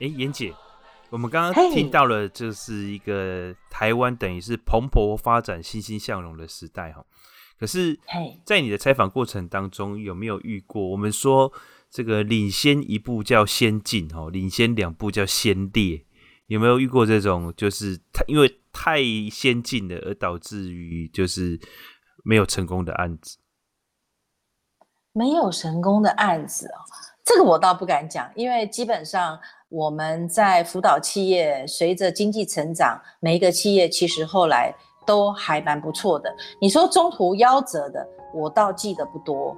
[0.01, 0.51] 哎，妍姐，
[1.11, 7.05] 我们刚刚听到了，就是一个台湾等于是蓬勃发展、欣欣向荣的时代哈。
[7.59, 7.99] 可是，
[8.43, 11.53] 在你的采访过程当中，有没有遇过我们说
[11.91, 16.03] 这个领先一步叫先进哈，领先两步叫先烈？
[16.47, 21.59] 有没有遇过这种，就是太因为太先进了而导致于就是
[22.23, 23.37] 没有成功的案子？
[25.13, 26.81] 没有成功的案子哦，
[27.23, 29.39] 这个我倒不敢讲，因为基本上
[29.71, 36.29] 我们在辅导企业，随着经济成长，每一个企业其实后来都还蛮不错的。
[36.59, 39.55] 你说中途夭折的，我倒记得不多，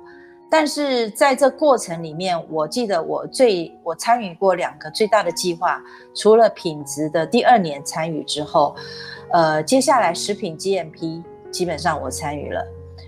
[0.52, 5.82] 但是在这过程里面，我记得我最我参与过两个最大的计划，
[6.13, 8.76] 除了品质的第二年参与之后，
[9.32, 12.63] 呃，接下来食品 GMP 基本上我参与了。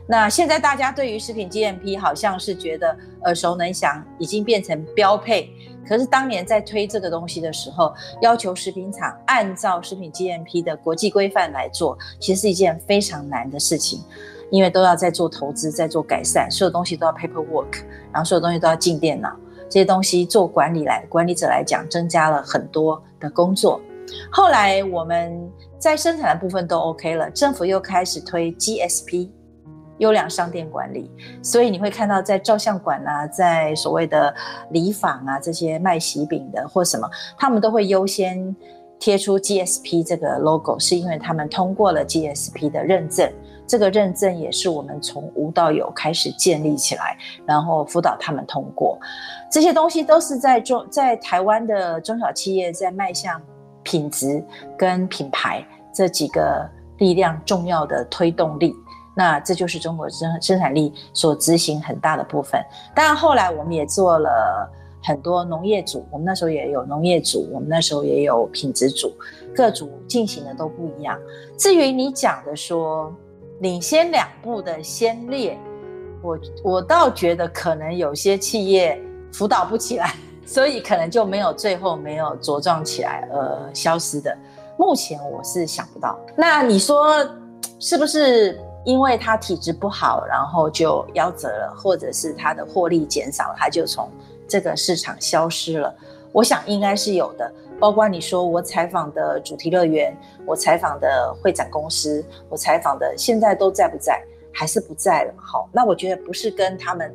[0.07, 5.51] 那现在大家对于食品 GMP 好像是觉得耳熟能详，已经变成标配。
[5.87, 14.03] 可是当年在推这个东西的时候，要求食品厂按照食品 GMP 的国际规范来做，其实是一件非常难的事情，
[14.49, 19.35] 因为都要在做投资，在做改善，所有东西都要 paperwork，然后所有东西都要进电脑，
[19.69, 23.79] 这些东西做管理来管理者来讲，增加了很多的工作。
[24.31, 29.29] 后来我们在生产的部分都 OK 了，政府又开始推 GSP。
[29.99, 31.09] 优良商店管理，
[31.41, 34.33] 所以你会看到在照相馆啊，在所谓的
[34.71, 38.55] 礼坊啊，这些卖喜饼的或什么，他们都会优先
[38.99, 43.31] 贴出 GSP 这个 logo，是因为他们通过了 GSP 的认证。
[43.67, 48.99] 这个认证也是我们从无到有开始建立起来，然后辅导他们通过。
[49.49, 53.41] 这些东西都是在中在台湾的中小企业在迈向
[53.81, 54.43] 品质
[54.77, 58.75] 跟品牌这几个力量重要的推动力。
[59.15, 62.61] 那这就是中国生生产力所执行很大的部分。
[62.93, 64.69] 当然后来我们也做了
[65.01, 69.13] 很多农业组，我们那时候也有农业组，我们那时候也有品质组，
[69.55, 71.17] 各组进行的都不一样。
[71.57, 73.15] 至于你讲的说
[73.61, 75.57] 领先两步的先烈，
[76.21, 79.01] 我我倒觉得可能有些企业
[79.31, 80.13] 辅导不起来，
[80.45, 84.35] 所以可能就没有最后没有茁壮起来而消失的。
[84.77, 86.19] 目前我是想不到。
[86.35, 87.15] 那你说
[87.79, 88.59] 是不是？
[88.85, 94.07] 因为他体质不好，然后就夭折了，或者是他的获利减少，他就从
[94.47, 95.93] 这个市场消失了。
[96.31, 104.23] 我想应该是有的，包括你说我采访的主题乐园，我采访的会展公司，我采访的现在都在不在？
[104.53, 105.33] 还是不在了？
[105.35, 107.11] 好，那我觉得不是跟他们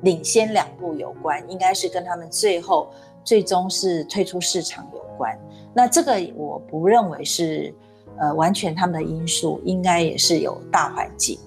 [0.00, 2.90] 领先两步有关，应该是跟他们最后
[3.22, 5.38] 最终是退出市场有关。
[5.74, 7.74] 那这个我不认为是。
[8.20, 11.38] 呃，完全他们的因素应该也是有大环境。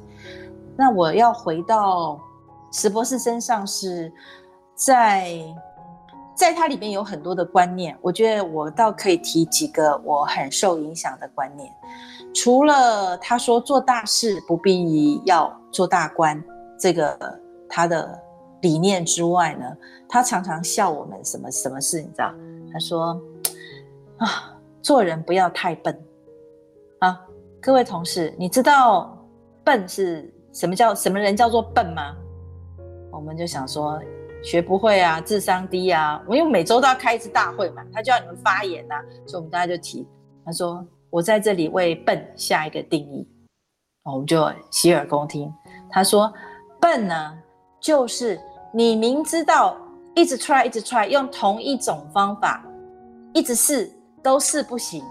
[0.76, 2.20] 那我要回到
[2.72, 4.12] 石博士身上，是
[4.74, 5.38] 在
[6.36, 11.72] 在他里面有很多的观念，我觉得我倒可以提几个我很受影响的观念。
[12.34, 16.44] 除了他说做大事不必要做大官
[16.80, 18.20] 这个他的
[18.62, 19.66] 理念之外呢，
[20.10, 22.34] 他常常笑我们什么什么事，你知道？
[22.74, 23.22] 他说
[24.18, 25.96] 啊，做人不要太笨。
[27.66, 29.18] 各位同事，你知道
[29.64, 32.14] 笨是什么叫什么人叫做笨吗？
[33.10, 33.98] 我们就想说
[34.44, 36.22] 学不会啊，智商低啊。
[36.28, 38.96] 我因为每周都要开一次大会嘛，他就要你们发言呐、
[39.26, 40.06] 所以我们大家就提。
[40.44, 43.26] 他说我在这里为笨下一个定义，
[44.04, 45.50] 我们就洗耳恭听。
[45.90, 46.34] 他说
[46.82, 47.34] 笨呢，
[47.80, 48.38] 就是
[48.74, 49.78] 你明知道
[50.16, 52.62] 一直 try 一直 try，用同一种方法
[53.34, 53.90] 一直试
[54.22, 55.02] 都试不行。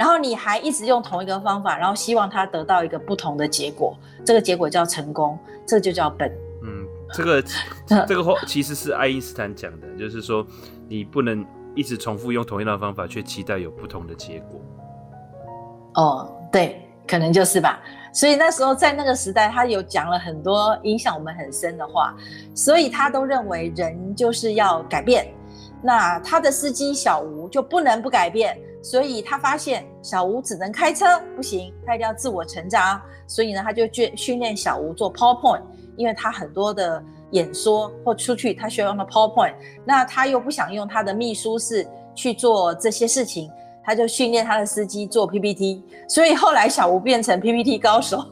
[0.00, 3.94] 然后你还一直用同一个方法，然后希望他得到一个不同的结果，
[4.24, 6.32] 这个结果叫成功，这个就叫笨。
[6.64, 7.44] 嗯，这个
[8.08, 10.42] 这个话其实是爱因斯坦讲的，就是说
[10.88, 11.44] 你不能
[11.74, 14.58] 一直重复用同一套方法，却期待有不同的结果。
[15.96, 17.78] 哦，对，可能就是吧。
[18.10, 22.16] 所以那时候在那个时代，他有讲了很多影响我们很深的话，
[22.54, 25.30] 所以他都认为人就是要改变。
[25.82, 28.58] 那他的司机小吴就不能不改变。
[28.82, 33.00] 所以他发现小吴只能开车不行，他一定要自我成长。
[33.26, 35.62] 所以呢，他就训训练小吴做 PowerPoint，
[35.96, 37.02] 因为他很多的
[37.32, 39.54] 演说或出去，他需要用到 PowerPoint。
[39.84, 43.50] 那他又不想用他的秘书室去做这些事情，
[43.84, 45.84] 他就训练他的司机做 PPT。
[46.08, 48.24] 所以后来小吴变成 PPT 高手，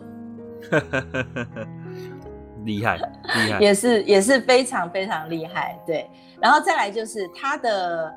[2.64, 5.78] 厉害厉害，也是也是非常非常厉害。
[5.86, 6.08] 对，
[6.40, 8.12] 然后再来就是他的。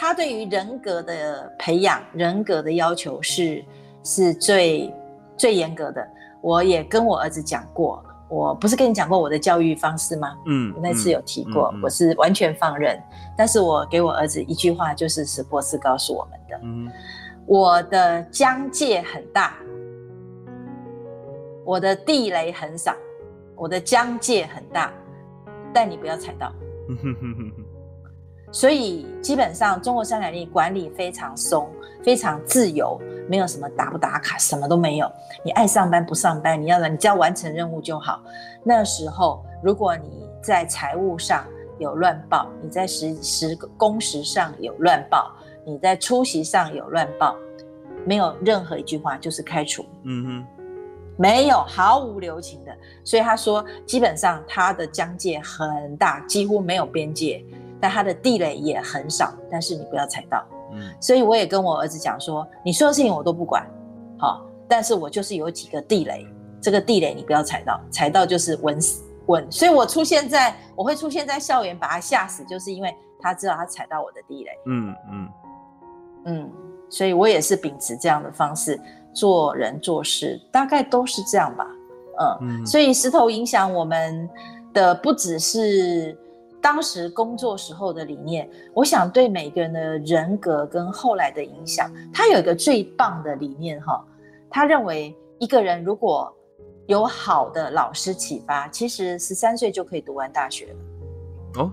[0.00, 3.64] 他对于人格的培养、人格的要求是
[4.04, 4.94] 是最
[5.36, 6.06] 最严格的。
[6.40, 10.36] 我也跟我儿子讲过，我不是跟你讲过我的教育方式吗？
[10.46, 12.96] 嗯，那次有提过，嗯嗯、我是完全放任。
[13.36, 16.88] 但是我给我儿子一句话，就是史博士告诉我们的：嗯，
[17.44, 19.56] 我的疆界很大，
[21.64, 22.94] 我的地雷很少，
[23.56, 24.92] 我的疆界很大，
[25.74, 26.52] 但你不要踩到。
[28.50, 31.68] 所以基本上，中国生产力管理非常松，
[32.02, 35.10] 非常自由，没有什么打不打卡，什么都没有。
[35.44, 38.22] 你爱上班不上班，你要你只要完成任务就好。
[38.64, 41.44] 那时候，如果你在财务上
[41.78, 45.30] 有乱报，你在时时工时上有乱报，
[45.66, 47.36] 你在出席上有乱报，
[48.06, 49.84] 没有任何一句话就是开除。
[50.04, 50.46] 嗯哼，
[51.18, 52.74] 没有，毫无留情的。
[53.04, 57.44] 所以他说，基本上他的疆界很大，几乎没有边界。
[57.80, 60.44] 但它的地雷也很少，但是你不要踩到。
[60.72, 63.66] 嗯，所以我也跟我儿子讲说，你说的事情我都不管，
[64.18, 66.26] 好，但是我就是有几个地雷，
[66.60, 69.50] 这个地雷你不要踩到，踩到就是稳死稳。
[69.50, 74.50] 所以我出现在，我会出现在校园，把他吓死，就是因为他知道他踩到我的地雷。
[74.66, 75.28] 嗯嗯
[76.26, 76.52] 嗯，
[76.90, 78.78] 所以我也是秉持这样的方式
[79.14, 81.66] 做人做事，大概都是这样吧。
[82.20, 84.28] 嗯，嗯，所以石头影响我们
[84.74, 86.14] 的不只是。
[86.60, 94.04] 当时工作时候的理念，我想对每个人的人格跟后来的影响，他有一个最棒的理念哈。
[94.50, 96.34] 他认为一个人如果
[96.86, 101.62] 有好的老师启发，其实十三岁就可以读完大学了。
[101.62, 101.70] 哦，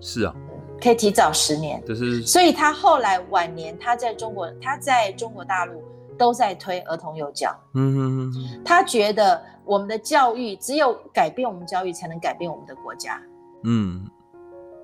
[0.00, 0.34] 是啊，
[0.82, 1.82] 可以提早十年。
[1.84, 5.82] 就是，所以他后来晚年，他在中国，他在中国大陆
[6.18, 7.54] 都在推儿童幼教。
[7.74, 13.20] 嗯哼哼，他觉得我们的教育只有改变我们教育，才能改变我们的国家。
[13.64, 14.04] 嗯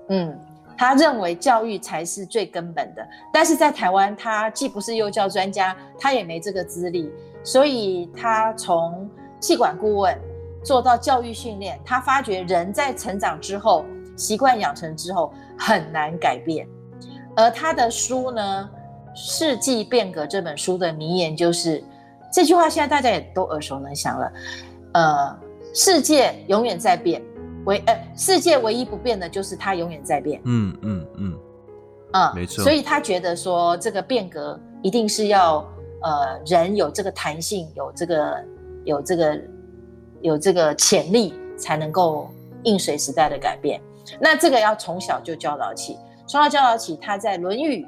[0.09, 0.39] 嗯，
[0.77, 7.11] 他认为教育才是最根本的，但是在台湾，他既不是幼教专家，他也没这个资历，
[7.43, 9.09] 所以他从
[9.39, 10.17] 气管顾问
[10.63, 13.83] 做到教育训练，他发觉人在成长之后，
[14.15, 16.67] 习惯养成之后很难改变。
[17.35, 18.69] 而他的书呢，
[19.15, 21.83] 《世纪变革》这本书的名言就是
[22.31, 24.31] 这句话，现在大家也都耳熟能详了。
[24.93, 25.39] 呃，
[25.73, 27.21] 世界永远在变。
[27.67, 30.41] 唯呃，世界唯一不变的就是它永远在变。
[30.45, 31.37] 嗯嗯嗯，
[32.11, 32.63] 啊、嗯，没错。
[32.63, 35.57] 所以他觉得说，这个变革一定是要
[36.01, 38.45] 呃，人有这个弹性，有这个
[38.85, 39.41] 有这个
[40.21, 42.29] 有这个潜力，才能够
[42.63, 43.81] 应随时代的改变。
[44.17, 46.97] 那这个要从小就教导起，从小教导起。
[47.01, 47.83] 他在《论语》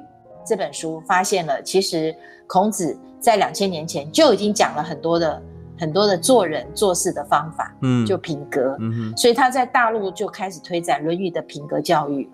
[0.46, 2.14] 这本书发现了，其实
[2.46, 5.42] 孔子在两千年前就已经讲了很多的。
[5.80, 12.30] 很多的做人做事的方法，嗯，就品格，嗯哼，所以他在大陆就开始推展《论语》的品格教育，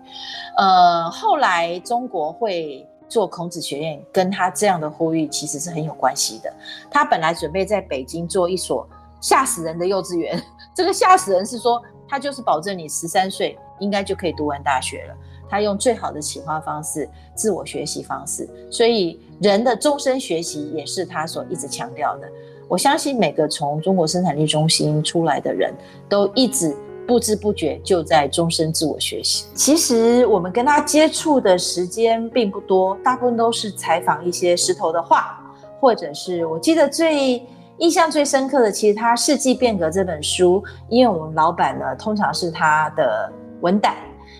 [0.57, 6.53] 呃，后来中国会做孔子学院，跟他这样的呼吁其实是很有关系的。
[6.91, 8.85] 他本来准备在北京做一所
[9.21, 10.37] 吓死人的幼稚园，
[10.75, 15.15] 这个吓死人是说他就是保证你十三岁应该就可以读完大学了，
[15.49, 22.29] 他用最好的启发方式、自我学习方式，所以人的终身学习也是他所一直强调的。
[22.67, 25.73] 我相信每个从中国生产力中心出来的人
[26.09, 26.75] 都一直
[27.07, 29.45] 不知不觉就在终身自我学习。
[29.55, 35.39] 其实我们跟他接触的时间并不多，大部分都是采访一些石头的话，
[35.79, 37.41] 或者是我记得最
[37.77, 43.95] 印象最深刻的，其实他《世纪变革》这本书，因为我们老板呢通常是他的文胆，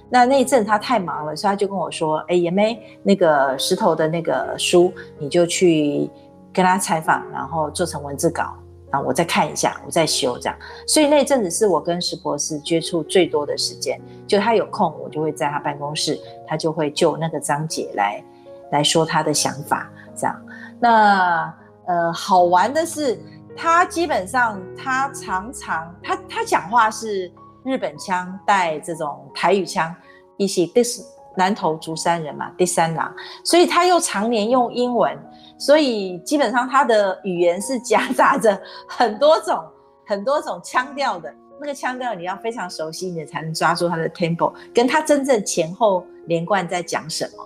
[0.10, 6.10] 那那一阵他太忙了，所以他就跟我说：“哎，妍玫，那个石头的那个书，你就去。”
[6.58, 8.56] 跟他采访，然后做成文字稿，
[8.92, 10.58] 然后我再看一下，我再修这样。
[10.88, 14.02] 所以那阵子是我跟石博士接触最多的时间。
[14.26, 18.24] 就他有空，我就会在他办公室，他就会就那个章节来
[18.72, 20.36] 来说他的想法这样。
[20.80, 21.54] 那
[21.86, 23.22] 呃，好玩的是，
[23.56, 27.32] 他基本上他常常他他讲话是
[27.64, 29.96] 日本腔带这种台语腔，
[30.38, 31.06] 一些第四
[31.36, 35.16] 南投竹山人嘛，第三郎，所以他又常年用英文。
[35.58, 39.60] 所以基本上他的语言是夹杂着很多种、
[40.06, 41.34] 很多种腔调的。
[41.60, 47.44] 那个腔调你要非常熟悉，你才能抓住他的 tempo，跟他真正前后连贯在讲什么。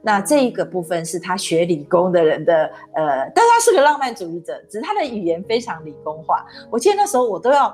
[0.00, 6.46] 那这一个部分是他学理工的人的，呃，但他是个浪漫主义者，只是他的语言非常理工化。
[6.70, 7.68] 我记得那时候我都要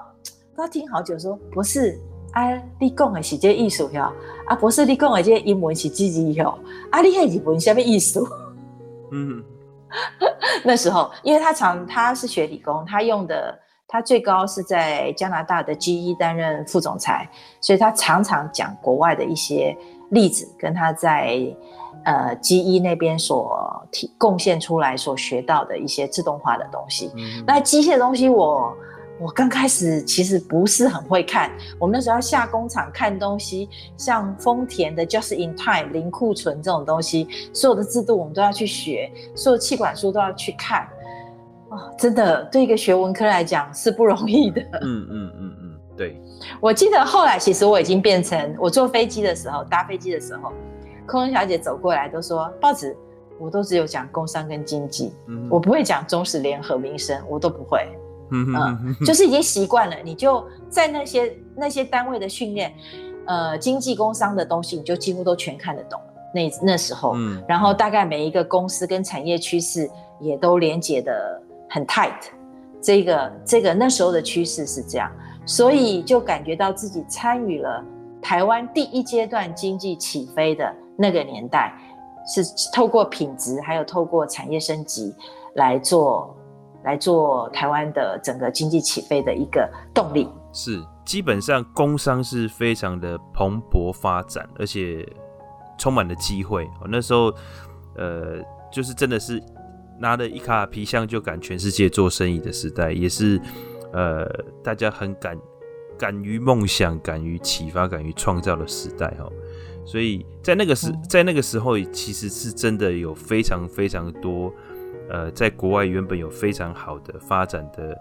[0.57, 2.01] 都要听好久，说博士
[2.33, 4.11] 啊，你讲的是这艺术哟，
[4.47, 6.59] 啊，博士你讲的这英文是几级哟，
[6.91, 8.27] 啊，你那日文什么艺术？
[9.13, 9.45] 嗯。
[10.65, 17.29] 那时候，因为他常他是学理工，他用的他最高是在加拿大的 GE 担任副总裁，
[17.61, 19.77] 所以他常常讲国外的一些
[20.11, 21.39] 例子，跟他在
[22.05, 27.11] 呃 GE 那边所提贡献出来所学到的一些自动化的东西。
[27.15, 28.75] 嗯、那机械的东西我
[29.21, 40.89] 我刚开始其实不是很会看，我们那时候要下工厂看东西，像丰田的 Just in Time 零库存这种东西，所有的制度我们都要去学，所有气管书都要去看。
[41.71, 44.61] 哦，真的，对一个学文科来讲是不容易的。
[44.83, 46.21] 嗯嗯嗯嗯，对。
[46.61, 50.53] 我记得后来，其实我已经变成，我坐飞机的时候，搭飞机的时候，
[51.07, 52.97] 空中小姐走过来都说，报纸
[53.39, 57.89] 我都只有讲工商跟经济，嗯，我不会讲中时联合民生，我都不会。
[58.35, 62.75] 嗯嗯，就是已经习惯了，你就在那些那些单位的训练，
[63.27, 66.07] 呃，经济工商的东西，你就几乎都全看得懂了。
[66.35, 69.89] 那那时候，嗯，然后大概每一个公司跟产业趋势
[70.21, 71.41] 也都连接的。
[71.67, 72.13] 很 tight，
[72.81, 75.11] 这个这个那时候的趋势是这样，
[75.45, 77.83] 所以就感觉到自己参与了
[78.23, 81.75] 台湾第一阶段经济起飞的那个年代，
[82.33, 85.13] 是透过品质还有透过产业升级
[85.55, 86.37] 来做
[86.85, 90.29] 来做台湾的整个经济起飞的一个动力。
[90.53, 95.05] 是，基本上工商是非常的蓬勃发展，而且
[95.77, 96.69] 充满了机会。
[96.89, 97.35] 那时候，
[97.97, 98.39] 呃，
[98.73, 99.43] 就是真的是。
[99.97, 103.41] 拿了一卡皮箱就敢全世界做生意的时代，也是
[103.93, 104.29] 呃
[104.61, 105.39] 大家很敢
[105.97, 109.31] 敢于梦想、敢于启发、敢于创造的时代哈。
[109.87, 114.53] 所以在那个时在那个时候，其实是真的有非常非常多
[115.15, 117.97] 呃在国外原本有非常好的发展的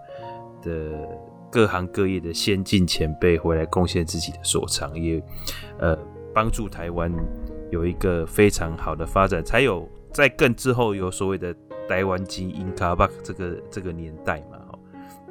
[0.62, 0.98] 的
[1.50, 5.22] 各行各业的先进前辈回来贡献自己的所长，也
[5.78, 5.96] 呃
[6.34, 7.12] 帮助台湾
[7.70, 11.54] 有一个非常好的发展，才有在更之后有所谓的。
[11.86, 14.56] 台湾基因卡巴这个这个年代嘛，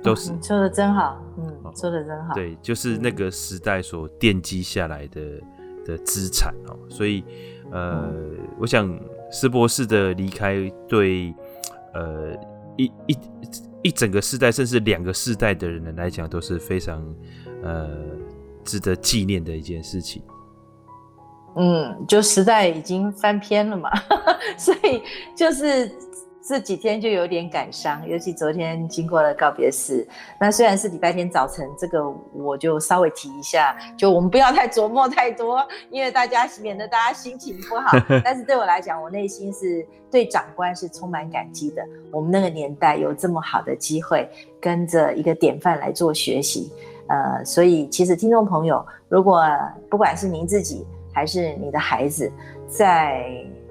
[0.03, 5.21] 都是、哦、说的真好，嗯，哦、说的真好，对，就是那个时代所奠基下来的
[5.83, 7.23] 的资产哦，所以
[7.71, 8.87] 呃，嗯、我想
[9.31, 11.33] 施博士的离开对
[11.93, 12.37] 呃
[12.77, 13.17] 一一
[13.83, 17.03] 一整个世代，甚至两个世代的人来讲，都是非常
[17.63, 17.89] 呃
[18.63, 20.21] 值得纪念的一件事情。
[21.55, 23.89] 嗯，就时代已经翻篇了嘛，
[24.57, 25.01] 所以
[25.35, 25.91] 就是。
[26.45, 30.05] 这几天就有点感伤，尤其昨天经过了告别式。
[30.37, 37.97] 那虽然是礼拜天早晨，这个我就稍微提一下，就我们不要太琢磨太多，因为大家免得大家心情不好。
[38.25, 41.81] 但是对我来讲，我内心是对长官是充满感激的。
[42.11, 44.29] 我们那个年代有这么好的机会，
[44.59, 46.69] 跟着一个典范来做学习，
[47.07, 49.41] 呃，所以其实听众朋友，如果
[49.89, 52.29] 不管是您自己还是你的孩子，
[52.67, 53.25] 在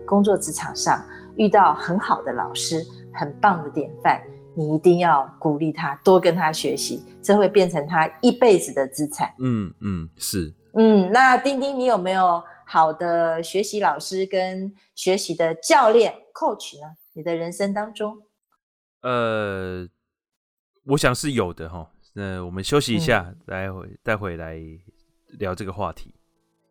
[0.07, 1.05] 工作职场上，
[1.37, 4.22] 遇到很好的老师，很棒的典范，
[4.55, 9.33] 你一定要鼓励他，多跟他学习，这会变成他一辈子的资产。
[9.39, 10.55] 嗯嗯，是。
[10.74, 16.97] 嗯，那丁丁，你有没有好的学习老师跟学习的教练 coach 呢？
[17.12, 18.16] 你的人生当中？
[19.03, 19.87] 呃，
[20.87, 21.91] 我想是有的哈。
[22.14, 24.59] 那我们休息一下，待会、嗯、待会来
[25.39, 26.14] 聊这个话题。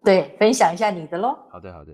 [0.03, 1.37] 对，分享一下你的喽。
[1.51, 1.93] 好的，好的。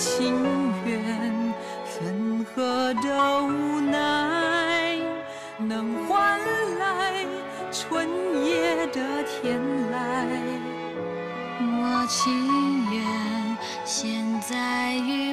[0.00, 0.32] 情
[0.86, 1.52] 缘，
[1.84, 4.96] 分合的无奈，
[5.58, 6.40] 能换
[6.78, 7.26] 来
[7.70, 8.08] 春
[8.42, 9.60] 夜的天
[9.92, 9.94] 籁。
[11.60, 15.29] 我情愿现在与。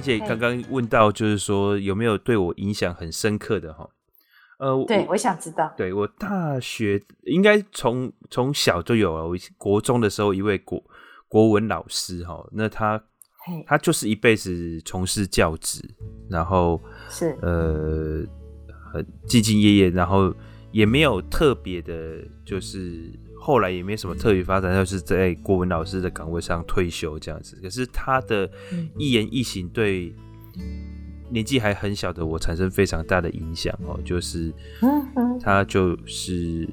[0.00, 3.88] 呃，妍姐刚刚问到，就是说有没有对我影响很深刻的哈？
[4.58, 5.72] 呃，对，我，我想知道。
[5.76, 10.82] 对，我大学应该从从小就有了，我国中的时候一位国
[11.28, 13.00] 国文老师哈，那他
[13.66, 15.80] 他就是一辈子从事教职，
[16.28, 18.24] 然后是呃
[18.92, 20.34] 很兢兢业业，然后
[20.72, 27.58] 也没有特别的，就是后来也没什么特别发展，就是在国文老师的岗位上退休这样子。
[27.62, 28.50] 可是他的
[28.96, 30.14] 一言一行对。
[31.30, 34.50] 年纪还很小的我产生非常大的影响哦，就是
[35.42, 36.66] 他就是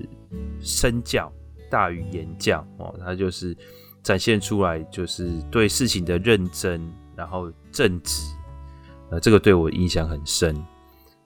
[0.61, 1.29] 身教
[1.69, 3.53] 大于言教哦，他就是
[4.01, 6.81] 展现出来就是对事情的认真，
[7.17, 8.23] 然后正直，
[9.11, 10.55] 呃，这个对我印象很深。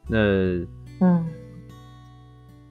[0.08, 0.18] 那
[1.00, 1.24] 嗯，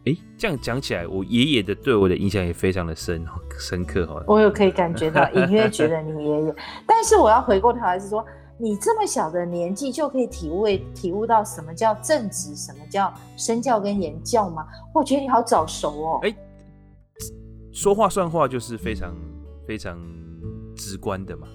[0.05, 3.25] 哎，这样讲起来，我爷爷的对我的印象也非常的深
[3.59, 4.25] 深刻哦。
[4.27, 6.55] 我有可以感觉到， 隐约觉得你爷爷，
[6.87, 8.25] 但是我要回过头来是说。
[8.61, 14.67] 你这么小的年纪就可以体悟体悟到什么叫正直，什么叫身教跟言教吗？
[14.93, 16.19] 我觉得你好早熟哦。
[16.25, 16.37] 哎、欸，
[17.73, 19.15] 说话算话就是非常
[19.65, 19.97] 非常
[20.75, 21.47] 直观的嘛。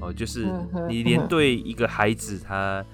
[0.00, 0.46] 哦，就是
[0.88, 2.84] 你连对一个孩子他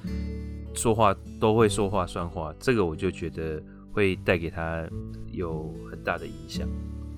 [0.73, 3.63] 说话都会说话算话，这个我就觉得
[3.97, 4.87] 会带给他
[5.33, 6.69] 有很大的影响。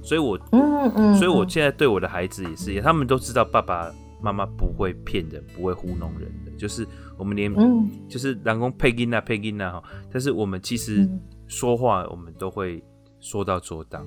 [0.03, 3.93] 所以我，嗯嗯，所以我现在对我的孩子也是，他们都知道爸爸。
[4.21, 6.85] 妈妈不会骗人，不会糊弄人的，就是
[7.17, 11.09] 我们连，嗯、就是人讲配音啊配音啊哈，但是我们其实
[11.47, 12.83] 说话，我们都会
[13.21, 14.05] 说到做到，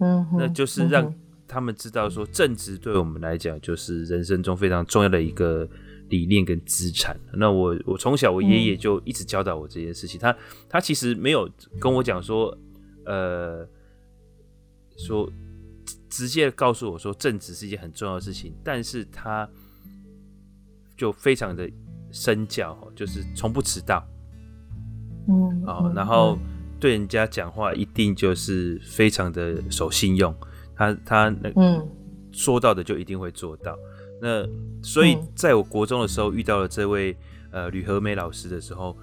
[0.00, 1.12] 嗯，那就是让
[1.46, 5.68] 他们知道说正直对我们来讲就是人生中非常重要的一个
[6.08, 7.18] 理念跟资产。
[7.34, 10.36] 那我我从小我爷爷就一直教导我这件事情，他
[10.68, 11.50] 他其实没有
[11.80, 12.56] 跟我讲说，
[13.04, 13.68] 呃，
[14.96, 15.30] 说。
[16.08, 19.46] 直接告诉我说，正直是一件很重要的事情，但是他
[20.96, 21.70] 就非常的
[22.10, 24.02] 身教，就是从不迟到，
[25.28, 26.38] 嗯，哦，然后
[26.80, 30.34] 对人家讲话一定就是非常的守信用，
[30.74, 31.86] 他他那嗯
[32.32, 33.76] 说到的就一定会做到，
[34.20, 34.46] 那
[34.82, 37.16] 所以在我国中的时候遇到了这位
[37.50, 38.96] 呃吕和美老师的时候，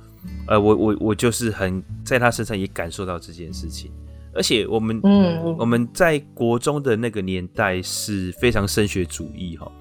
[0.47, 3.91] 呃，我我我就是很在他身上也感受到这件事情。
[4.35, 9.71] 而且我们，嗯，我们在国中的那个年代是非常升学主义哈。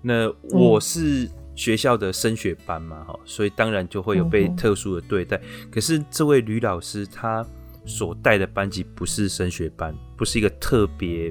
[0.00, 5.40] 那我是学校的升学班嘛哈，所以当然就会有被特殊的对待。
[5.72, 7.44] 可是这位吕老师他
[7.86, 11.30] 所带的班级不是升学班，不是一个特别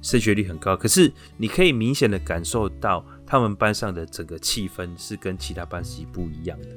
[0.00, 0.76] 升学率很高。
[0.76, 6.68] 可是你可以明显的感受到他们班上的整个气氛是跟其他班级不一样的。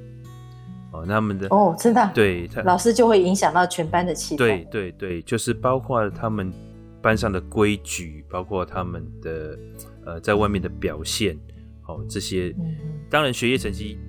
[0.92, 4.38] 哦，他们的哦，真的对，他老师就会影响到全班的气氛。
[4.40, 6.52] 对对对，就是包括他们
[7.00, 9.60] 班上的规矩，包括他们的
[10.04, 11.38] 呃在外面的表现，
[11.86, 12.76] 哦，这些，嗯、
[13.08, 14.00] 当然学业成绩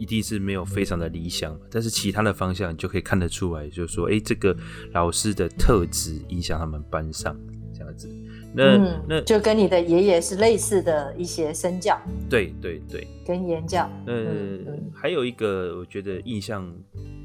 [0.00, 4.56] 一定是没有非常的理想，但是其他的方向就可以看得出来，就是说，哎，这个
[4.92, 7.38] 老师的特质影响他们班上
[7.74, 8.08] 这样子。
[8.54, 13.88] 那、嗯、那就跟你的爷爷是类似的一些身教，对对对，跟言教。
[14.06, 16.66] 嗯，嗯还有一个我觉得印象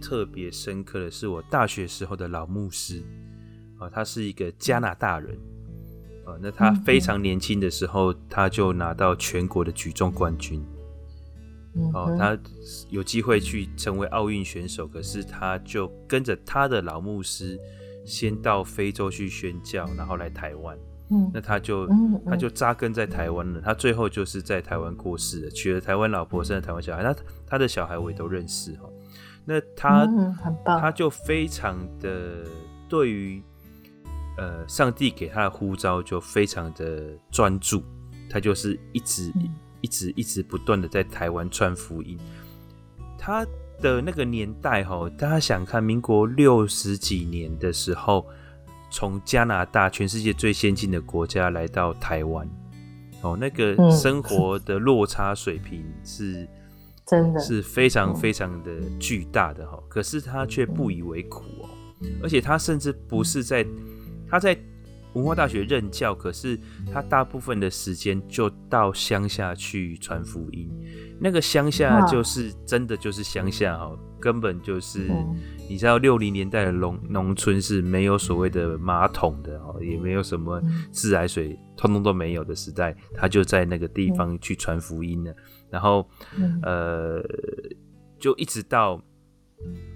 [0.02, 3.02] 特别深刻的是我大学时候的老牧师
[3.80, 5.32] 啊，他是一个加拿大人
[6.26, 10.62] 啊，那他非常年轻的时候他就拿到全国的举重冠军，
[11.94, 12.38] 哦、嗯，他
[12.90, 17.60] 有机会去成为奥运选手，可是他就跟着他的老牧师
[18.06, 20.78] 先到非洲去宣教，然后来台湾。
[21.12, 21.88] 嗯，那他就
[22.26, 23.62] 他就扎根在台湾了。
[23.62, 27.04] 他最后就是在台湾过世了，娶了台湾老婆，生了台湾小孩。
[27.04, 27.16] 他
[27.46, 28.90] 他的小孩我也都认识哈。
[29.46, 30.08] 那他
[30.66, 32.44] 他就非常的
[32.90, 33.44] 对于
[34.38, 37.84] 呃上帝给他的呼召就非常的专注，
[38.28, 39.32] 他就是一直
[39.86, 42.18] 一直一直不断的在台湾传福音。
[43.20, 43.46] 他
[43.80, 48.26] 的那个年代哈，大家想看民国六十几年的时候。
[48.92, 52.48] 从加拿大，全世界最先进的国家来到台湾，
[53.22, 56.48] 哦，那个生活的落差水平是
[57.06, 59.78] 真的是非常非常的巨大的哈。
[59.90, 61.70] 可是他却不以为苦哦，
[62.24, 63.66] 而且他甚至不是在
[64.30, 64.58] 他在
[65.16, 66.60] 文化大学任教，可是
[66.94, 70.70] 他大部分的时间就到乡下去传福音。
[71.20, 75.10] 那个乡下就是真的就是乡下哦，根本就是。
[75.68, 80.62] 你知道六零年代的农农村是没有所谓的马桶的哦，也没有什么
[80.92, 85.36] 自来水，通通都没有的时代，他就在那个地方去传福音了。
[85.72, 86.08] 然后，
[86.62, 87.20] 呃，
[88.20, 89.04] 就一直到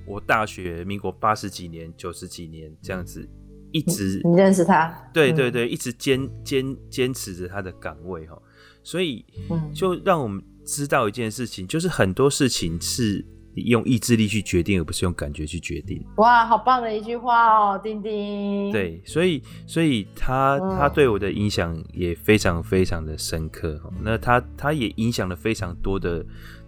[0.07, 3.29] 我大学，民国八十几年、九十几年这样子，
[3.71, 4.93] 一直你认识他？
[5.13, 8.37] 对对对，一直坚坚坚持着他的岗位哈，
[8.83, 9.25] 所以
[9.73, 10.43] 就让我们。
[10.65, 15.99] 知道一件事情，就是很多事情是你用意志力去决定，而不是用感觉去决定。
[16.17, 18.71] 哇，好棒的一句话哦，丁丁。
[18.71, 23.81] 对，所以所以他、嗯、他对我的影响也非常非常的深刻。
[24.03, 26.23] 那他他也影响了非常多的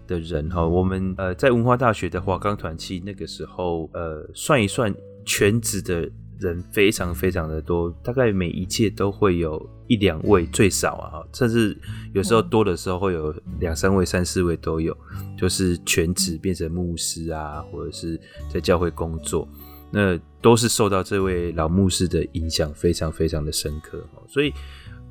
[0.08, 0.68] 的人哈。
[0.68, 4.92] 我们呃在文化大学的华冈团契那个时候，呃算一算
[5.24, 6.10] 全职的
[6.42, 11.78] 人非常非常的多，大概每一届都会有一两位最少啊，甚至
[12.14, 14.98] 有时候多的时候会有两三位、三四位都有，
[15.38, 18.20] 就是全职变成牧师啊，或者是
[18.52, 19.48] 在教会工作，
[19.92, 24.04] 那都是受到这位老牧师的影响非常非常的深刻。
[24.28, 24.52] 所以，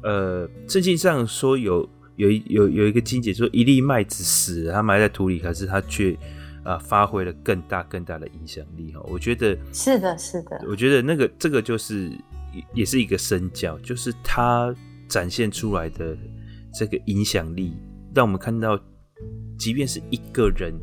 [0.03, 6.19] 呃，圣经上说有有有有一个经节说，一粒麦子死了，它埋在土里，可是它却。
[6.63, 9.01] 啊，发挥了更大更大的影响力哈！
[9.05, 10.63] 我觉得是的，是的。
[10.69, 12.13] 我觉得那个这个就是
[12.75, 14.75] 也是一个身教，就是他
[15.09, 16.15] 展现出来的
[16.75, 17.73] 这个影响力，
[18.15, 18.79] 让我们看到，
[19.59, 20.75] 即便是一个人，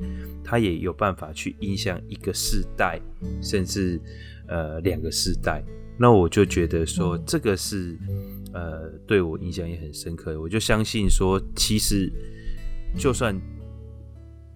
[0.43, 2.99] 他也有办法去影响一个世代，
[3.39, 4.01] 甚至
[4.47, 5.63] 呃两个世代。
[5.95, 7.95] 那我就觉得说，这个是
[8.51, 10.41] 呃对我影响也很深刻。
[10.41, 12.11] 我就相信说，其实
[12.97, 13.39] 就算。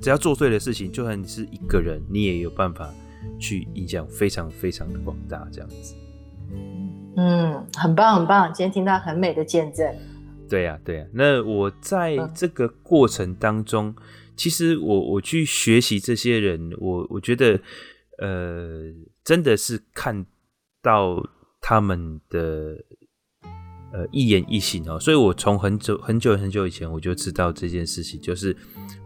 [0.01, 2.91] 只要做对的事情，就算你是一个人，你也有办法
[3.39, 5.95] 去影响非常非常的广大，这样子。
[7.15, 9.95] 嗯，很棒很棒，今天听到很美的见证。
[10.49, 14.03] 对呀、啊、对呀、啊，那我在这个过程当中，嗯、
[14.35, 17.59] 其实我我去学习这些人，我我觉得
[18.17, 18.91] 呃，
[19.23, 20.25] 真的是看
[20.81, 21.23] 到
[21.61, 22.75] 他们的。
[23.93, 28.55] 呃，一言一行哦，所以我从很久很久很久以前我就知道这件事情，就是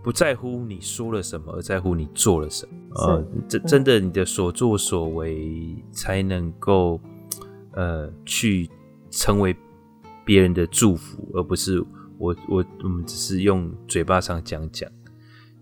[0.03, 2.71] 不在乎你说了什么，而在乎你做了什么。
[2.95, 7.01] 呃，真真的，你的所作所为才能够
[7.73, 8.69] 呃去
[9.09, 9.55] 成为
[10.23, 11.83] 别人的祝福，而不是
[12.19, 14.88] 我我我们只是用嘴巴上讲讲。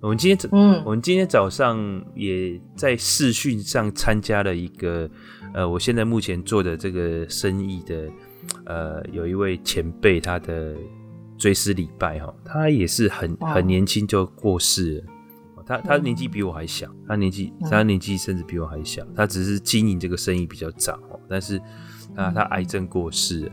[0.01, 1.79] 我们今天早嗯，我们今天早上
[2.13, 5.09] 也在视讯上参加了一个
[5.53, 8.11] 呃，我现在目前做的这个生意的。
[8.65, 10.75] 呃，有一位前辈，他的
[11.37, 15.03] 追思礼拜哈，他也是很很年轻就过世了。
[15.65, 19.01] 他他年纪比我还小，他年纪他年纪甚至比我还小。
[19.15, 21.57] 他只是经营这个生意比较早，但是
[22.15, 23.51] 啊，他癌症过世了。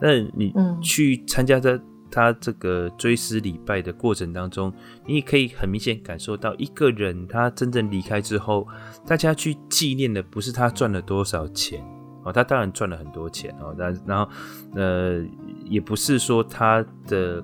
[0.00, 1.80] 那你去参加他
[2.10, 4.72] 他这个追思礼拜的过程当中，
[5.06, 8.66] 你也可以很明显感受到，一个人他真正离开之后，
[9.06, 11.84] 大家去纪念的不是他赚了多少钱。
[12.22, 14.30] 哦，他当然赚了很多钱哦，但然后
[14.74, 15.24] 呃，
[15.64, 17.42] 也不是说他的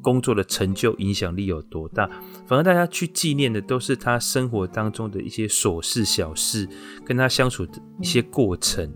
[0.00, 2.08] 工作的成就影响力有多大，
[2.46, 6.68] 反而大家去纪念的都是他生活当中的一些琐事小事，
[7.04, 8.92] 跟他相处的一些过程，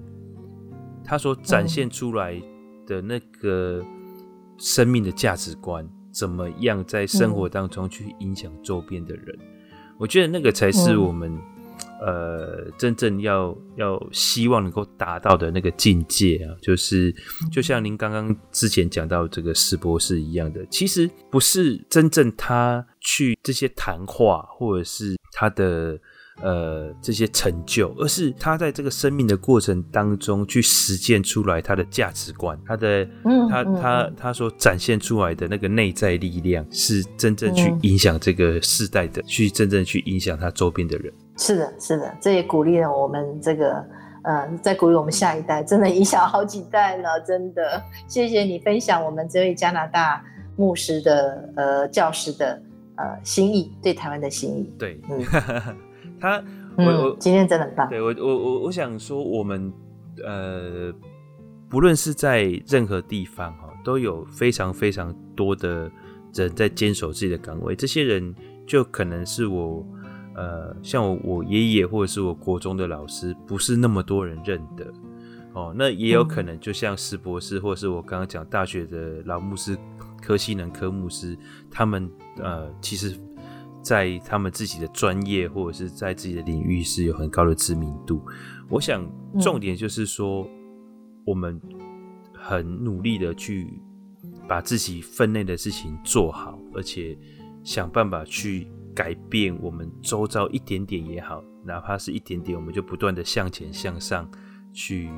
[1.04, 2.40] 他所展现出来
[2.86, 3.84] 的那个
[4.56, 9.38] 生命的价值观，怎么样在生活当中去影响周边的人，
[9.98, 11.36] 我觉得那个才是我们。
[12.01, 17.14] 呃，真正要要希望能够达到的那个境界啊，就是
[17.51, 25.99] 就像您刚刚之前讲到这个施博士一样的，其实不是真正他去这些谈话，或者是他的
[26.40, 33.05] 呃这些成就，而是他在这个生命的过程当中去实践出来他的价值观，他的
[33.51, 41.12] 他他他所展现出来的那个内在力量，是真正去影响这个世代的，去真正去影响他周边的人。
[41.39, 43.84] 是的，是的，这也鼓励了我们这个，
[44.24, 47.80] 呃，在鼓励我们下一代，真的影响好几代了，真的。
[48.09, 50.20] 谢谢你分享我们这位加拿大
[50.57, 52.61] 牧师的呃教师的
[52.97, 54.74] 呃心意，对台湾的心意。
[54.76, 55.24] 对，嗯，
[56.20, 56.43] 他，
[56.76, 57.89] 我我、嗯、今天真的很棒。
[57.89, 59.72] 对我我我我想说，我们
[60.26, 60.93] 呃，
[61.70, 65.89] 不论是在任何地方哈，都有非常非常多的
[66.34, 68.34] 人在坚守自己的岗位，这些人
[68.66, 69.86] 就可能是我。
[70.39, 74.86] 呃，像我我爷爷或者是我国中的老师，不是那么多人认得
[75.53, 75.74] 哦。
[75.76, 79.76] 那也有可能，就像施博士，或者是我刚刚讲大学的老牧师
[80.22, 81.36] 科西能科牧师，
[81.68, 83.18] 他们呃，其实，
[83.82, 88.22] 在他们自己的专业或者是在自己的领域是有很高的知名度。
[88.68, 89.05] 我想
[89.41, 90.49] 重点就是说，
[91.26, 91.61] 我们
[92.32, 93.82] 很努力的去
[94.47, 97.18] 把自己分内的事情做好，而且
[97.64, 98.68] 想办法去。
[98.99, 104.28] 改变我们周遭一点点也好，哪怕是一点点，我们就不断的向前向上
[104.72, 105.09] 去，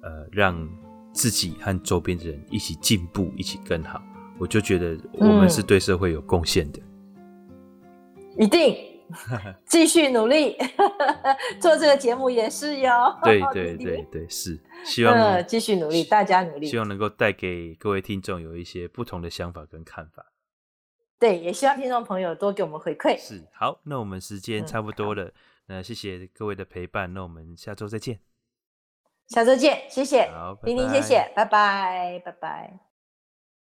[0.00, 0.68] 呃，让
[1.12, 4.00] 自己和周边的人一起进步，一起更好。
[4.38, 6.80] 我就觉得我们是对社会有贡献的，
[8.38, 8.76] 一定
[9.66, 10.56] 继续努力
[11.60, 13.18] 做这个节目也是哟。
[13.24, 20.24] 对对对对，是希望继续努力，大家努力，希望能够带给各位听众有一些不同的想法跟看法。
[21.20, 23.16] 对，也希望听众朋友多给我们回馈。
[23.18, 25.32] 是，好，那我们时间差不多了，嗯、
[25.66, 28.18] 那谢谢各位的陪伴，那我们下周再见。
[29.28, 32.89] 下周见，谢谢，好，丁丁，谢谢，拜拜，拜拜。